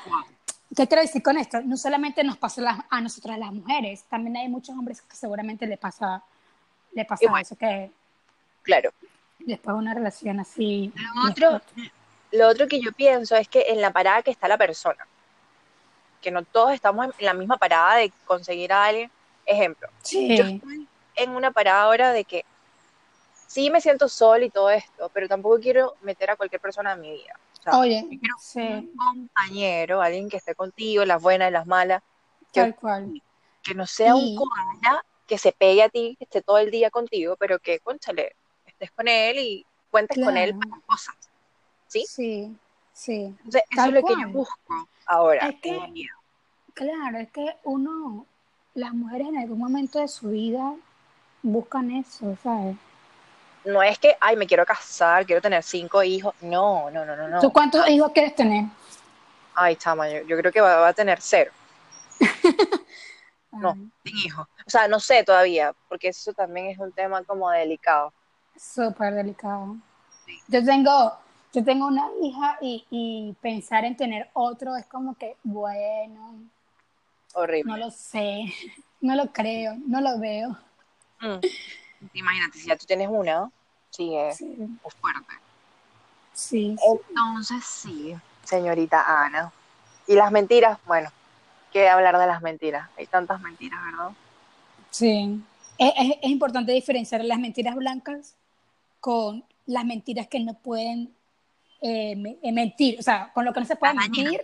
¿qué 0.74 0.88
quiero 0.88 1.02
decir 1.02 1.22
con 1.22 1.36
esto? 1.36 1.60
No 1.60 1.76
solamente 1.76 2.24
nos 2.24 2.36
pasa 2.36 2.60
la- 2.60 2.86
a 2.90 3.00
nosotras 3.00 3.38
las 3.38 3.52
mujeres, 3.52 4.02
también 4.10 4.36
hay 4.38 4.48
muchos 4.48 4.70
hombres 4.76 5.02
que 5.02 5.14
seguramente 5.14 5.66
le 5.68 5.76
pasa, 5.76 6.20
le 6.92 7.04
pasa 7.04 7.24
Igual. 7.26 7.42
eso, 7.42 7.54
que 7.54 7.92
Claro. 8.62 8.90
después 9.38 9.72
de 9.74 9.78
una 9.78 9.94
relación 9.94 10.40
así. 10.40 10.92
Lo 10.96 11.30
otro, 11.30 11.60
lo 12.32 12.48
otro 12.48 12.66
que 12.66 12.80
yo 12.80 12.90
pienso 12.92 13.36
es 13.36 13.46
que 13.46 13.66
en 13.68 13.80
la 13.80 13.92
parada 13.92 14.22
que 14.22 14.32
está 14.32 14.48
la 14.48 14.58
persona, 14.58 15.06
que 16.20 16.32
no 16.32 16.42
todos 16.42 16.72
estamos 16.72 17.06
en 17.18 17.24
la 17.26 17.34
misma 17.34 17.56
parada 17.56 17.96
de 17.96 18.10
conseguir 18.24 18.72
a 18.72 18.86
alguien. 18.86 19.10
Ejemplo, 19.46 19.88
Sí, 20.02 20.36
yo 20.36 20.44
estoy 20.44 20.88
en 21.16 21.30
una 21.30 21.52
parada 21.52 21.82
ahora 21.82 22.12
de 22.12 22.24
que 22.24 22.44
sí 23.54 23.70
me 23.70 23.80
siento 23.80 24.08
sola 24.08 24.44
y 24.44 24.50
todo 24.50 24.68
esto, 24.68 25.08
pero 25.14 25.28
tampoco 25.28 25.60
quiero 25.60 25.94
meter 26.02 26.30
a 26.30 26.36
cualquier 26.36 26.60
persona 26.60 26.92
en 26.94 27.00
mi 27.00 27.12
vida. 27.12 27.38
O 27.60 27.62
sea, 27.62 27.78
oye, 27.78 28.04
quiero 28.08 28.34
sí, 28.40 28.60
un 28.60 28.90
compañero, 28.96 30.02
alguien 30.02 30.28
que 30.28 30.38
esté 30.38 30.56
contigo, 30.56 31.04
las 31.04 31.22
buenas, 31.22 31.46
en 31.46 31.52
las 31.52 31.66
malas, 31.66 32.02
que, 32.52 32.60
tal 32.60 32.74
cual. 32.74 33.22
que 33.62 33.74
no 33.74 33.86
sea 33.86 34.16
Y- 34.16 34.34
un 34.34 34.36
koala 34.36 35.04
que 35.28 35.38
se 35.38 35.52
pegue 35.52 35.84
a 35.84 35.88
ti, 35.88 36.16
que 36.18 36.24
esté 36.24 36.42
todo 36.42 36.58
el 36.58 36.72
día 36.72 36.90
contigo, 36.90 37.36
pero 37.36 37.60
que, 37.60 37.78
conchale, 37.78 38.34
estés 38.66 38.90
con 38.90 39.06
él 39.06 39.38
y 39.38 39.64
cuentes 39.88 40.18
con 40.22 40.36
él 40.36 40.58
para 40.58 40.82
cosas. 40.84 41.14
¿Sí? 41.86 42.04
Sí, 42.08 42.56
sí. 42.92 43.34
Entonces, 43.38 43.62
eso 43.70 43.76
Tal 43.76 43.88
es 43.96 44.02
lo 44.02 44.08
que 44.08 44.20
yo 44.20 44.28
busco 44.30 44.88
ahora 45.06 45.46
Es 45.48 45.60
que-. 45.60 46.06
Claro, 46.74 47.18
es 47.18 47.30
que 47.30 47.56
uno, 47.62 48.26
las 48.74 48.92
mujeres 48.92 49.28
en 49.28 49.38
algún 49.38 49.60
momento 49.60 50.00
de 50.00 50.08
su 50.08 50.30
vida 50.30 50.74
buscan 51.40 51.92
eso, 51.92 52.36
¿sabes? 52.42 52.76
No 53.64 53.82
es 53.82 53.98
que, 53.98 54.16
ay, 54.20 54.36
me 54.36 54.46
quiero 54.46 54.66
casar, 54.66 55.24
quiero 55.24 55.40
tener 55.40 55.62
cinco 55.62 56.02
hijos. 56.02 56.34
No, 56.42 56.90
no, 56.90 57.04
no, 57.04 57.16
no, 57.16 57.28
no. 57.28 57.40
¿Tú 57.40 57.52
cuántos 57.52 57.88
hijos 57.88 58.10
quieres 58.12 58.34
tener? 58.34 58.66
Ay, 59.54 59.76
chama, 59.76 60.08
yo, 60.08 60.20
yo 60.22 60.36
creo 60.36 60.52
que 60.52 60.60
va, 60.60 60.76
va 60.76 60.88
a 60.88 60.92
tener 60.92 61.20
cero, 61.20 61.52
No. 63.52 63.74
Sin 64.04 64.16
hijos. 64.18 64.48
O 64.66 64.70
sea, 64.70 64.88
no 64.88 64.98
sé 64.98 65.22
todavía, 65.22 65.74
porque 65.88 66.08
eso 66.08 66.32
también 66.32 66.66
es 66.66 66.78
un 66.78 66.90
tema 66.92 67.22
como 67.22 67.48
delicado. 67.50 68.12
Súper 68.56 69.14
delicado. 69.14 69.76
Sí. 70.26 70.40
Yo 70.48 70.64
tengo, 70.64 71.16
yo 71.52 71.64
tengo 71.64 71.86
una 71.86 72.08
hija 72.20 72.58
y, 72.60 72.84
y 72.90 73.32
pensar 73.40 73.84
en 73.84 73.96
tener 73.96 74.28
otro 74.32 74.76
es 74.76 74.86
como 74.86 75.14
que, 75.14 75.36
bueno, 75.44 76.40
Horrible. 77.34 77.70
no 77.70 77.76
lo 77.78 77.90
sé, 77.92 78.44
no 79.00 79.14
lo 79.14 79.32
creo, 79.32 79.76
no 79.86 80.00
lo 80.00 80.18
veo. 80.18 80.58
Mm. 81.20 81.38
Imagínate, 82.12 82.58
si 82.58 82.66
ya 82.68 82.76
tú 82.76 82.86
tienes 82.86 83.08
una, 83.10 83.50
sí, 83.90 84.14
es, 84.16 84.36
Sí, 84.38 84.56
es 84.86 84.94
fuerte. 84.94 85.34
sí, 86.32 86.76
Entonces, 87.08 87.64
sí, 87.64 88.14
señorita 88.44 89.04
Ana. 89.24 89.52
Y 90.06 90.14
las 90.14 90.30
mentiras, 90.30 90.78
bueno, 90.86 91.10
¿qué 91.72 91.88
hablar 91.88 92.18
de 92.18 92.26
las 92.26 92.42
mentiras? 92.42 92.88
Hay 92.98 93.06
tantas 93.06 93.40
mentiras, 93.40 93.80
¿verdad? 93.84 94.10
sí. 94.90 95.42
Es, 95.78 95.92
es- 95.96 96.16
es 96.22 96.30
importante 96.30 96.72
diferenciar 96.72 97.24
las 97.24 97.38
mentiras 97.38 97.74
blancas 97.74 98.36
con 99.00 99.44
las 99.66 99.84
mentiras 99.84 100.28
que 100.28 100.40
no 100.40 100.54
pueden 100.54 101.14
eh, 101.80 102.38
eh, 102.42 102.52
mentir, 102.52 102.98
o 102.98 103.02
sea, 103.02 103.30
con 103.32 103.44
lo 103.44 103.52
que 103.52 103.60
no 103.60 103.66
se 103.66 103.76
puede 103.76 103.94
mentir. 103.94 104.40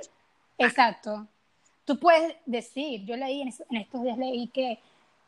Exacto. 0.59 1.27
Tú 1.85 1.99
puedes 1.99 2.37
decir, 2.47 3.05
yo 3.05 3.17
leí 3.17 3.43
en 3.43 3.49
estos 3.77 4.03
días 4.03 4.19
leí 4.19 4.49
que 4.49 4.79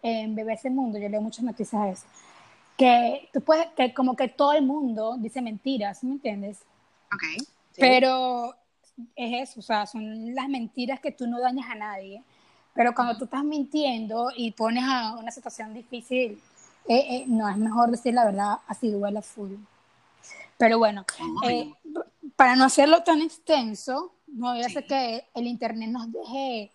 en 0.03 0.35
BBC 0.35 0.71
Mundo, 0.71 0.99
yo 0.99 1.09
leo 1.09 1.21
muchas 1.21 1.45
noticias 1.45 1.83
de 1.83 1.91
eso, 1.91 2.07
que 2.77 3.29
tú 3.33 3.41
puedes, 3.41 3.67
que 3.77 3.95
como 3.95 4.17
que 4.17 4.29
todo 4.29 4.53
el 4.53 4.65
mundo 4.67 5.17
dice 5.19 5.41
mentiras, 5.43 6.03
¿me 6.05 6.13
entiendes? 6.13 6.59
Ok. 7.15 7.23
Sí. 7.73 7.81
Pero 7.81 8.55
es 9.17 9.51
eso, 9.51 9.61
o 9.61 9.63
sea, 9.63 9.87
son 9.87 10.35
las 10.35 10.49
mentiras 10.49 11.01
que 11.01 11.13
tú 11.13 11.27
no 11.27 11.41
dañas 11.41 11.71
a 11.71 11.75
nadie. 11.75 12.23
Pero 12.75 12.95
cuando 12.95 13.17
tú 13.19 13.25
estás 13.25 13.45
mintiendo 13.45 14.31
y 14.35 14.51
pones 14.53 14.83
a 14.87 15.15
una 15.17 15.31
situación 15.31 15.75
difícil, 15.75 16.41
eh, 16.89 17.07
eh, 17.17 17.25
no, 17.27 17.49
es 17.49 17.57
mejor 17.59 17.91
decir 17.91 18.15
la 18.15 18.25
verdad, 18.25 18.55
así 18.67 18.91
duela 18.91 19.21
full. 19.23 19.53
Pero 20.57 20.79
bueno, 20.79 21.05
eh, 21.47 21.73
para 22.37 22.57
no 22.57 22.65
hacerlo 22.65 23.03
tan 23.03 23.21
extenso, 23.21 24.15
no 24.27 24.53
voy 24.53 24.63
a 24.63 24.67
hacer 24.67 24.83
Sí. 24.85 24.89
que 24.89 25.25
el 25.35 25.47
internet 25.47 25.91
nos 25.91 26.11
deje 26.11 26.71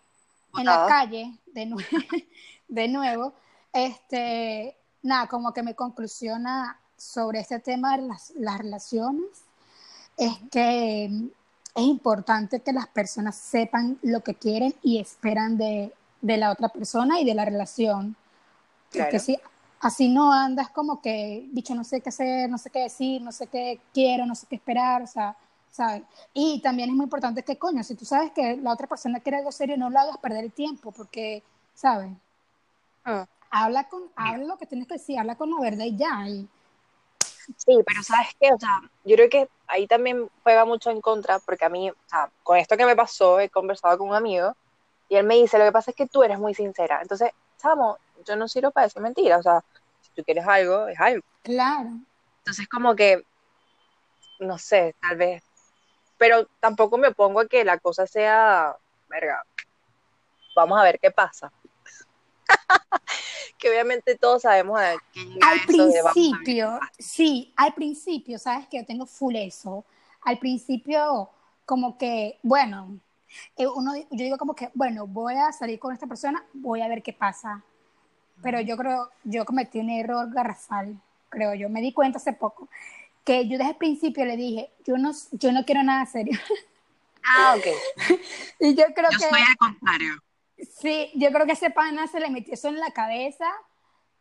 en 0.58 0.66
la 0.66 0.86
calle 0.88 1.32
de, 1.48 1.66
nue- 1.68 1.86
de 2.68 2.88
nuevo. 2.88 3.34
Este, 3.74 4.76
nada, 5.04 5.28
como 5.28 5.54
que 5.54 5.64
mi 5.64 5.74
conclusión 5.74 6.48
a- 6.48 6.80
sobre 6.98 7.40
este 7.40 7.60
tema 7.60 7.96
de 7.98 8.04
las, 8.04 8.32
las 8.36 8.58
relaciones 8.58 9.26
es 10.18 10.34
que 10.52 11.06
es 11.06 11.84
importante 11.84 12.62
que 12.62 12.74
las 12.74 12.88
personas 12.88 13.36
sepan 13.36 14.00
lo 14.02 14.22
que 14.22 14.34
quieren 14.34 14.74
y 14.82 15.00
esperan 15.00 15.58
de, 15.58 15.94
de 16.22 16.38
la 16.38 16.52
otra 16.52 16.70
persona 16.70 17.20
y 17.20 17.26
de 17.26 17.36
la 17.36 17.46
relación. 17.46 18.16
Porque 18.92 19.20
si 19.20 19.38
así 19.80 20.10
no 20.10 20.32
andas 20.34 20.70
como 20.70 21.02
que, 21.02 21.48
bicho, 21.52 21.76
no 21.76 21.84
sé 21.84 22.02
qué 22.02 22.10
hacer, 22.10 22.50
no 22.50 22.58
sé 22.58 22.72
qué 22.72 22.80
decir, 22.80 23.22
no 23.22 23.32
sé 23.32 23.46
qué 23.48 23.80
quiero, 23.94 24.26
no 24.26 24.34
sé 24.34 24.48
qué 24.48 24.56
esperar, 24.56 25.04
o 25.04 25.08
sea, 25.08 25.38
¿sabes? 25.72 26.02
Y 26.34 26.62
también 26.62 26.90
es 26.90 26.96
muy 26.96 27.04
importante 27.04 27.44
que, 27.44 27.58
coño, 27.58 27.84
si 27.84 27.94
tú 27.94 28.06
sabes 28.06 28.32
que 28.32 28.58
la 28.58 28.72
otra 28.74 28.88
persona 28.88 29.20
quiere 29.20 29.38
algo 29.38 29.52
serio, 29.52 29.78
no 29.78 29.92
lo 29.92 30.00
hagas 30.00 30.18
perder 30.18 30.46
el 30.46 30.52
tiempo, 30.52 30.92
porque, 30.92 31.44
¿sabes? 31.76 32.10
Habla 33.50 33.88
con, 33.88 34.04
habla 34.16 34.46
lo 34.46 34.58
que 34.58 34.66
tienes 34.66 34.88
que 34.88 34.96
decir, 34.96 35.20
habla 35.20 35.36
con 35.36 35.50
la 35.50 35.62
verdad 35.62 35.86
y 35.86 35.98
ya. 35.98 36.28
Y, 36.28 36.48
Sí, 37.56 37.80
pero 37.86 38.04
¿sabes 38.04 38.36
qué? 38.40 38.52
O 38.52 38.60
sea, 38.60 38.82
yo 39.06 39.16
creo 39.16 39.30
que 39.30 39.50
ahí 39.68 39.88
también 39.88 40.30
juega 40.44 40.66
mucho 40.66 40.90
en 40.90 41.00
contra, 41.00 41.40
porque 41.40 41.66
a 41.66 41.70
mí, 41.70 41.90
o 41.90 41.96
sea, 42.06 42.30
con 42.44 42.58
esto 42.58 42.76
que 42.76 42.86
me 42.86 42.96
pasó, 42.96 43.40
he 43.40 43.50
conversado 43.50 43.98
con 43.98 44.10
un 44.10 44.16
amigo 44.16 44.56
y 45.08 45.16
él 45.16 45.26
me 45.26 45.36
dice, 45.36 45.58
lo 45.58 45.64
que 45.64 45.72
pasa 45.72 45.92
es 45.92 45.98
que 45.98 46.08
tú 46.08 46.24
eres 46.24 46.40
muy 46.40 46.54
sincera. 46.54 47.00
Entonces, 47.02 47.32
chamo, 47.58 47.98
yo 48.26 48.36
no 48.36 48.48
sirvo 48.50 48.72
para 48.72 48.88
decir 48.88 49.02
mentiras, 49.02 49.40
o 49.40 49.44
sea, 49.44 49.64
si 50.02 50.12
tú 50.12 50.24
quieres 50.24 50.46
algo, 50.46 50.88
es 50.88 51.00
algo. 51.00 51.24
claro. 51.42 51.90
Entonces, 52.40 52.68
como 52.68 52.96
que, 52.96 53.26
no 54.40 54.58
sé, 54.58 54.96
tal 55.02 55.18
vez, 55.18 55.44
pero 56.18 56.48
tampoco 56.60 56.98
me 56.98 57.10
opongo 57.10 57.42
a 57.42 57.48
que 57.48 57.64
la 57.64 57.78
cosa 57.78 58.08
sea, 58.08 58.76
verga, 59.08 59.44
vamos 60.56 60.80
a 60.80 60.84
ver 60.84 61.00
qué 61.00 61.12
pasa. 61.12 61.52
que 63.58 63.70
obviamente 63.70 64.16
todos 64.16 64.44
sabemos 64.44 64.80
a 64.80 64.96
qué 65.14 65.22
Al 65.42 65.58
de 65.66 66.00
a 66.00 66.12
principio, 66.14 66.80
sí, 66.98 67.54
al 67.56 67.74
principio, 67.74 68.40
sabes 68.40 68.68
que 68.68 68.78
yo 68.78 68.86
tengo 68.86 69.06
full 69.06 69.36
eso. 69.36 69.86
Al 70.22 70.40
principio, 70.40 71.30
como 71.66 71.98
que, 71.98 72.40
bueno, 72.44 73.00
eh, 73.56 73.68
uno, 73.68 73.96
yo 73.96 74.06
digo 74.12 74.38
como 74.38 74.56
que, 74.56 74.70
bueno, 74.74 75.08
voy 75.08 75.36
a 75.36 75.52
salir 75.52 75.80
con 75.80 75.94
esta 75.94 76.08
persona, 76.08 76.44
voy 76.54 76.82
a 76.82 76.88
ver 76.88 77.04
qué 77.04 77.14
pasa. 77.14 77.64
Pero 78.44 78.62
yo 78.62 78.78
creo, 78.78 79.10
yo 79.24 79.46
cometí 79.46 79.80
un 79.80 79.90
error 79.90 80.32
garrafal, 80.32 81.00
creo 81.30 81.56
yo. 81.56 81.70
Me 81.70 81.82
di 81.82 81.92
cuenta 81.92 82.18
hace 82.18 82.34
poco 82.34 82.70
que 83.28 83.46
yo 83.46 83.58
desde 83.58 83.72
el 83.72 83.78
principio 83.78 84.24
le 84.24 84.38
dije, 84.38 84.70
yo 84.86 84.98
no, 84.98 85.12
yo 85.32 85.52
no 85.52 85.66
quiero 85.66 85.84
nada 85.84 86.06
serio. 86.06 86.40
Ah, 87.24 87.56
ok. 87.58 87.66
y 88.62 88.74
yo 88.74 88.86
creo 88.96 89.12
Yo 89.12 89.18
que, 89.18 89.30
soy 89.30 89.42
al 89.42 89.58
contrario. 89.58 90.24
Sí, 90.58 91.12
yo 91.16 91.32
creo 91.32 91.46
que 91.46 91.54
ese 91.54 91.70
pana 91.70 92.08
se 92.08 92.20
le 92.20 92.30
metió 92.30 92.54
eso 92.54 92.68
en 92.70 92.80
la 92.80 92.92
cabeza 92.92 93.46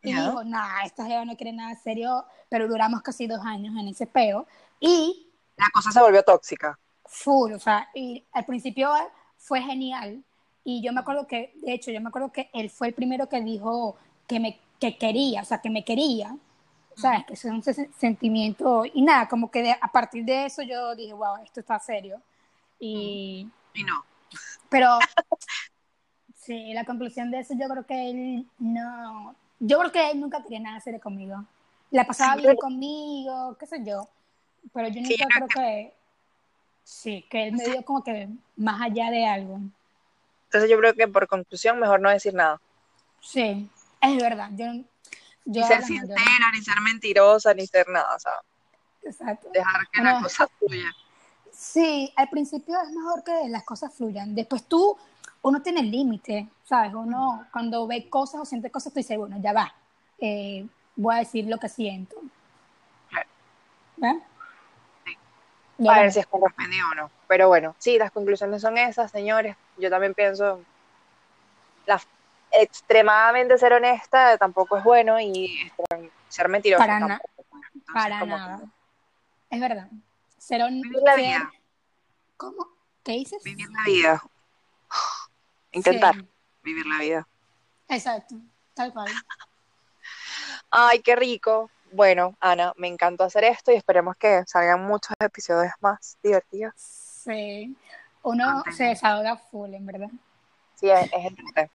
y 0.03 0.13
dijo, 0.13 0.43
nah, 0.43 0.83
esta 0.85 1.05
jeva 1.05 1.25
no 1.25 1.35
quiere 1.35 1.53
nada 1.53 1.75
serio, 1.75 2.25
pero 2.49 2.67
duramos 2.67 3.01
casi 3.01 3.27
dos 3.27 3.41
años 3.45 3.75
en 3.77 3.87
ese 3.89 4.07
peo. 4.07 4.47
Y 4.79 5.29
La 5.57 5.67
cosa 5.73 5.91
se 5.91 6.01
volvió 6.01 6.23
tóxica. 6.23 6.79
full, 7.05 7.53
o 7.53 7.59
sea, 7.59 7.89
y 7.93 8.25
al 8.33 8.45
principio 8.45 8.91
fue 9.37 9.61
genial. 9.61 10.23
Y 10.63 10.81
yo 10.83 10.91
me 10.93 10.99
acuerdo 11.01 11.25
que, 11.27 11.53
de 11.55 11.73
hecho, 11.73 11.91
yo 11.91 12.01
me 12.01 12.09
acuerdo 12.09 12.31
que 12.31 12.49
él 12.53 12.69
fue 12.69 12.87
el 12.89 12.93
primero 12.93 13.27
que 13.29 13.41
dijo 13.41 13.97
que 14.27 14.39
me 14.39 14.59
que 14.79 14.97
quería, 14.97 15.41
o 15.41 15.45
sea, 15.45 15.59
que 15.61 15.69
me 15.71 15.83
quería. 15.83 16.35
¿Sabes? 16.95 17.25
Que 17.27 17.33
es 17.35 17.45
un 17.45 17.61
se- 17.63 17.89
sentimiento. 17.99 18.83
Y 18.91 19.01
nada, 19.03 19.27
como 19.27 19.51
que 19.51 19.61
de- 19.61 19.71
a 19.79 19.91
partir 19.91 20.25
de 20.25 20.45
eso 20.47 20.63
yo 20.63 20.95
dije, 20.95 21.13
wow, 21.13 21.37
esto 21.43 21.59
está 21.59 21.79
serio. 21.79 22.21
Y. 22.79 23.47
Y 23.73 23.83
no. 23.83 24.03
Pero. 24.69 24.97
sí, 26.47 26.73
la 26.73 26.83
conclusión 26.85 27.29
de 27.29 27.39
eso, 27.39 27.53
yo 27.59 27.67
creo 27.67 27.85
que 27.85 28.09
él 28.09 28.47
no. 28.57 29.35
Yo 29.59 29.77
creo 29.79 29.91
que 29.91 30.11
él 30.11 30.19
nunca 30.19 30.41
quería 30.41 30.59
nada 30.61 30.79
serio 30.79 30.99
conmigo. 30.99 31.43
La 31.91 32.05
pasaba 32.05 32.33
Sí, 32.35 32.41
bien 32.41 32.53
yo- 32.53 32.57
conmigo, 32.59 33.55
qué 33.59 33.67
sé 33.67 33.83
yo. 33.85 34.07
Pero 34.73 34.87
yo 34.87 35.01
nunca 35.01 35.25
creo 35.29 35.47
que. 35.47 35.93
Sí, 36.83 37.25
que 37.29 37.47
él 37.47 37.53
me 37.53 37.65
dio 37.65 37.83
como 37.83 38.03
que 38.03 38.29
más 38.55 38.81
allá 38.81 39.11
de 39.11 39.25
algo. 39.27 39.59
Entonces 40.45 40.69
yo 40.69 40.77
creo 40.77 40.93
que 40.93 41.07
por 41.07 41.27
conclusión 41.27 41.79
mejor 41.79 41.99
no 41.99 42.09
decir 42.09 42.33
nada. 42.33 42.61
Sí, 43.19 43.69
es 44.01 44.17
verdad. 44.21 44.49
Yo, 44.53 44.65
yo 44.73 44.83
Ni 45.45 45.63
ser 45.63 45.81
mayor- 45.81 45.85
sincera, 45.85 46.51
ni 46.53 46.61
ser 46.61 46.79
mentirosa, 46.81 47.53
ni 47.53 47.67
ser 47.67 47.89
nada. 47.89 48.15
O 48.15 48.19
sea, 48.19 48.31
Exacto. 49.03 49.49
dejar 49.53 49.87
que 49.91 50.01
la 50.01 50.11
Bueno. 50.13 50.23
cosa 50.27 50.47
fluya. 50.59 50.95
Sí, 51.51 52.13
al 52.15 52.29
principio 52.29 52.79
es 52.81 52.89
mejor 52.91 53.23
que 53.23 53.49
las 53.49 53.63
cosas 53.63 53.93
fluyan. 53.93 54.33
Después 54.35 54.63
tú, 54.65 54.97
uno 55.47 55.61
tiene 55.61 55.81
límite, 55.81 56.49
¿sabes? 56.65 56.93
Uno 56.93 57.47
cuando 57.53 57.87
ve 57.87 58.09
cosas 58.09 58.41
o 58.41 58.45
siente 58.45 58.69
cosas, 58.69 58.91
tú 58.91 58.99
dices, 58.99 59.17
bueno, 59.17 59.37
ya 59.39 59.53
va. 59.53 59.73
Eh, 60.19 60.67
voy 60.95 61.15
a 61.15 61.19
decir 61.19 61.45
lo 61.47 61.57
que 61.57 61.69
siento. 61.69 62.17
Y 65.79 65.87
A 65.87 66.01
ver 66.01 66.11
si 66.11 66.19
es 66.19 66.27
correspondido 66.27 66.89
o 66.91 66.95
no. 66.95 67.11
Pero 67.27 67.47
bueno, 67.47 67.75
sí, 67.77 67.97
las 67.97 68.11
conclusiones 68.11 68.61
son 68.61 68.77
esas, 68.77 69.09
señores. 69.09 69.55
Yo 69.77 69.89
también 69.89 70.13
pienso, 70.13 70.59
la, 71.85 72.01
extremadamente 72.51 73.57
ser 73.57 73.71
honesta 73.71 74.37
tampoco 74.37 74.77
es 74.77 74.83
bueno 74.83 75.19
y 75.19 75.71
ser 76.27 76.49
mentiroso 76.49 76.83
Para 76.83 76.99
tampoco. 76.99 77.29
es 77.37 77.49
bueno. 77.49 77.67
Entonces, 77.73 77.93
para 77.93 78.25
nada. 78.25 78.59
que 79.49 79.55
Es 79.55 79.61
verdad. 79.61 79.87
Ser 80.37 80.61
vida. 81.15 81.51
¿Cómo? 82.35 82.67
¿Qué 83.03 83.13
dices? 83.13 83.41
Vivir 83.43 83.69
la 83.69 83.83
vida. 83.85 84.23
Intentar 85.77 86.15
Sí, 86.15 86.27
vivir 86.63 86.85
la 86.85 86.99
vida. 86.99 87.27
exacto, 87.87 88.35
tal 88.73 88.91
cual. 88.93 89.11
Ay, 90.69 91.01
qué 91.01 91.15
rico. 91.15 91.69
Bueno, 91.91 92.35
Ana, 92.41 92.73
me 92.75 92.87
encantó 92.87 93.23
hacer 93.23 93.45
esto 93.45 93.71
y 93.71 93.75
esperemos 93.75 94.17
que 94.17 94.43
salgan 94.45 94.81
muchos 94.85 95.15
episodios 95.19 95.71
más 95.79 96.17
divertidos. 96.21 96.73
Sí. 96.75 97.75
Uno 98.23 98.63
se 98.75 98.85
desahoga 98.85 99.37
full, 99.37 99.73
en 99.73 99.85
verdad. 99.85 100.09
Sí, 100.75 100.89
es, 100.89 101.09
es. 101.13 101.69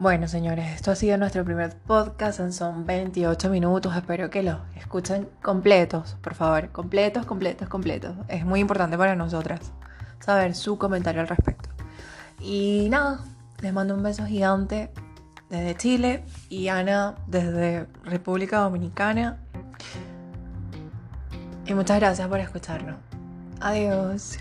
Bueno, 0.00 0.28
señores, 0.28 0.76
esto 0.76 0.92
ha 0.92 0.94
sido 0.94 1.16
nuestro 1.18 1.44
primer 1.44 1.76
podcast. 1.76 2.40
Son 2.52 2.86
28 2.86 3.50
minutos. 3.50 3.96
Espero 3.96 4.30
que 4.30 4.44
los 4.44 4.58
escuchen 4.76 5.28
completos, 5.42 6.16
por 6.22 6.34
favor. 6.34 6.70
Completos, 6.70 7.26
completos, 7.26 7.68
completos. 7.68 8.14
Es 8.28 8.44
muy 8.44 8.60
importante 8.60 8.96
para 8.96 9.16
nosotras 9.16 9.72
saber 10.20 10.54
su 10.54 10.78
comentario 10.78 11.20
al 11.20 11.26
respecto. 11.26 11.70
Y 12.38 12.86
nada, 12.90 13.24
les 13.60 13.72
mando 13.72 13.94
un 13.94 14.04
beso 14.04 14.24
gigante 14.24 14.92
desde 15.50 15.76
Chile 15.76 16.24
y 16.48 16.68
Ana 16.68 17.16
desde 17.26 17.88
República 18.04 18.58
Dominicana. 18.58 19.38
Y 21.66 21.74
muchas 21.74 21.98
gracias 21.98 22.28
por 22.28 22.38
escucharnos. 22.38 22.98
Adiós. 23.60 24.38